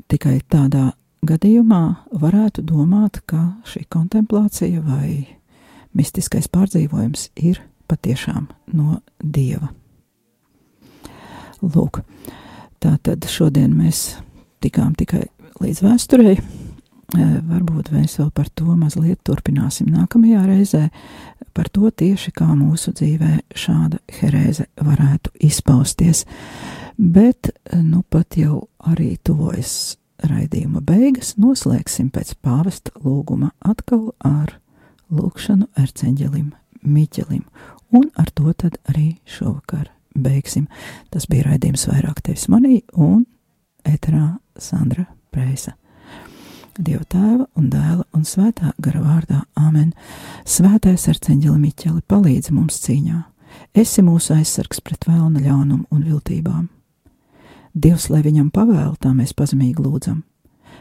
tikai 0.07 0.39
tādā 0.47 0.91
gadījumā 1.27 1.83
varētu 2.21 2.63
domāt, 2.63 3.21
ka 3.27 3.57
šī 3.67 3.83
kontemplācija 3.91 4.81
vai 4.85 5.27
mistiskais 5.97 6.47
pārdzīvojums 6.51 7.29
ir 7.35 7.59
patiešām 7.91 8.47
no 8.77 9.01
dieva. 9.19 9.73
Lūk, 11.61 12.01
tā 12.81 12.95
tad 13.03 13.27
šodien 13.29 13.75
mēs 13.77 14.15
tikām 14.63 14.95
tikai 14.97 15.27
līdz 15.61 15.83
vēsturei. 15.85 16.37
Varbūt 17.11 17.91
mēs 17.91 18.15
vēl 18.21 18.29
par 18.31 18.47
to 18.55 18.71
mazliet 18.79 19.19
turpināsim 19.27 19.89
nākamajā 19.91 20.45
reizē, 20.47 20.85
par 21.51 21.67
to 21.67 21.91
tieši 21.91 22.31
kā 22.31 22.47
mūsu 22.55 22.93
dzīvē 22.95 23.33
šāda 23.51 23.99
herēze 24.21 24.69
varētu 24.79 25.33
izpausties 25.43 26.23
bet 26.97 27.51
nu 27.73 28.03
pat 28.09 28.37
jau 28.37 28.67
arī 28.91 29.15
tuvojas 29.23 29.97
raidījuma 30.27 30.81
beigas, 30.85 31.35
noslēgsim 31.41 32.11
pēc 32.13 32.35
pāvesta 32.45 32.93
lūguma 33.03 33.51
atkal 33.65 34.11
ar 34.25 34.57
lūgšanu 35.11 35.69
arceņģelim 35.79 36.51
Miķelim, 36.81 37.43
un 37.93 38.07
ar 38.17 38.31
to 38.33 38.53
tad 38.57 38.79
arī 38.89 39.19
šovakar 39.29 39.91
beigsim. 40.17 40.67
Tas 41.13 41.27
bija 41.29 41.51
raidījums 41.51 41.85
vairāk 41.89 42.23
tevis 42.25 42.47
manī 42.49 42.81
un 42.97 43.25
eterā 43.85 44.39
Sandra 44.57 45.05
Preisa. 45.33 45.75
Dieva 46.81 47.03
tēva 47.05 47.45
un 47.59 47.69
dēla 47.69 48.05
un 48.15 48.25
svētā 48.25 48.71
gara 48.81 49.01
vārdā 49.03 49.41
Āmen. 49.59 49.91
Svētais 50.47 51.09
arceņģeli 51.11 51.59
Miķeli 51.59 52.01
palīdz 52.09 52.53
mums 52.55 52.79
cīņā. 52.85 53.21
Esi 53.75 54.01
mūsu 54.01 54.33
aizsargs 54.37 54.79
pret 54.81 55.05
vēlna 55.09 55.43
ļaunumu 55.43 55.91
un 55.91 56.05
viltībām 56.07 56.69
Dievs, 57.73 58.09
lai 58.11 58.21
viņam 58.25 58.49
pavēl, 58.51 58.95
tā 58.99 59.13
mēs 59.15 59.31
pazemīgi 59.37 59.83
lūdzam, 59.83 60.23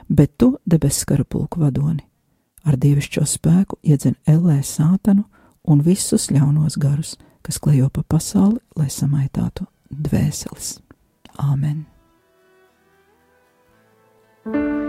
bet 0.09 0.35
tu, 0.39 0.57
debesu 0.67 1.07
karapulku 1.07 1.63
vadoni, 1.63 2.03
ar 2.67 2.79
dievišķo 2.81 3.27
spēku 3.27 3.79
iedzen 3.83 4.19
ellē 4.27 4.59
sātanu 4.67 5.25
un 5.71 5.85
visus 5.87 6.31
ļaunos 6.35 6.79
garus, 6.83 7.15
kas 7.47 7.63
klejo 7.63 7.89
pa 7.95 8.03
pasauli, 8.03 8.59
lai 8.77 8.91
samaitātu 8.91 9.69
dvēseles. 9.91 10.81
Āmen! 11.39 11.87
mīlestības 14.45 14.80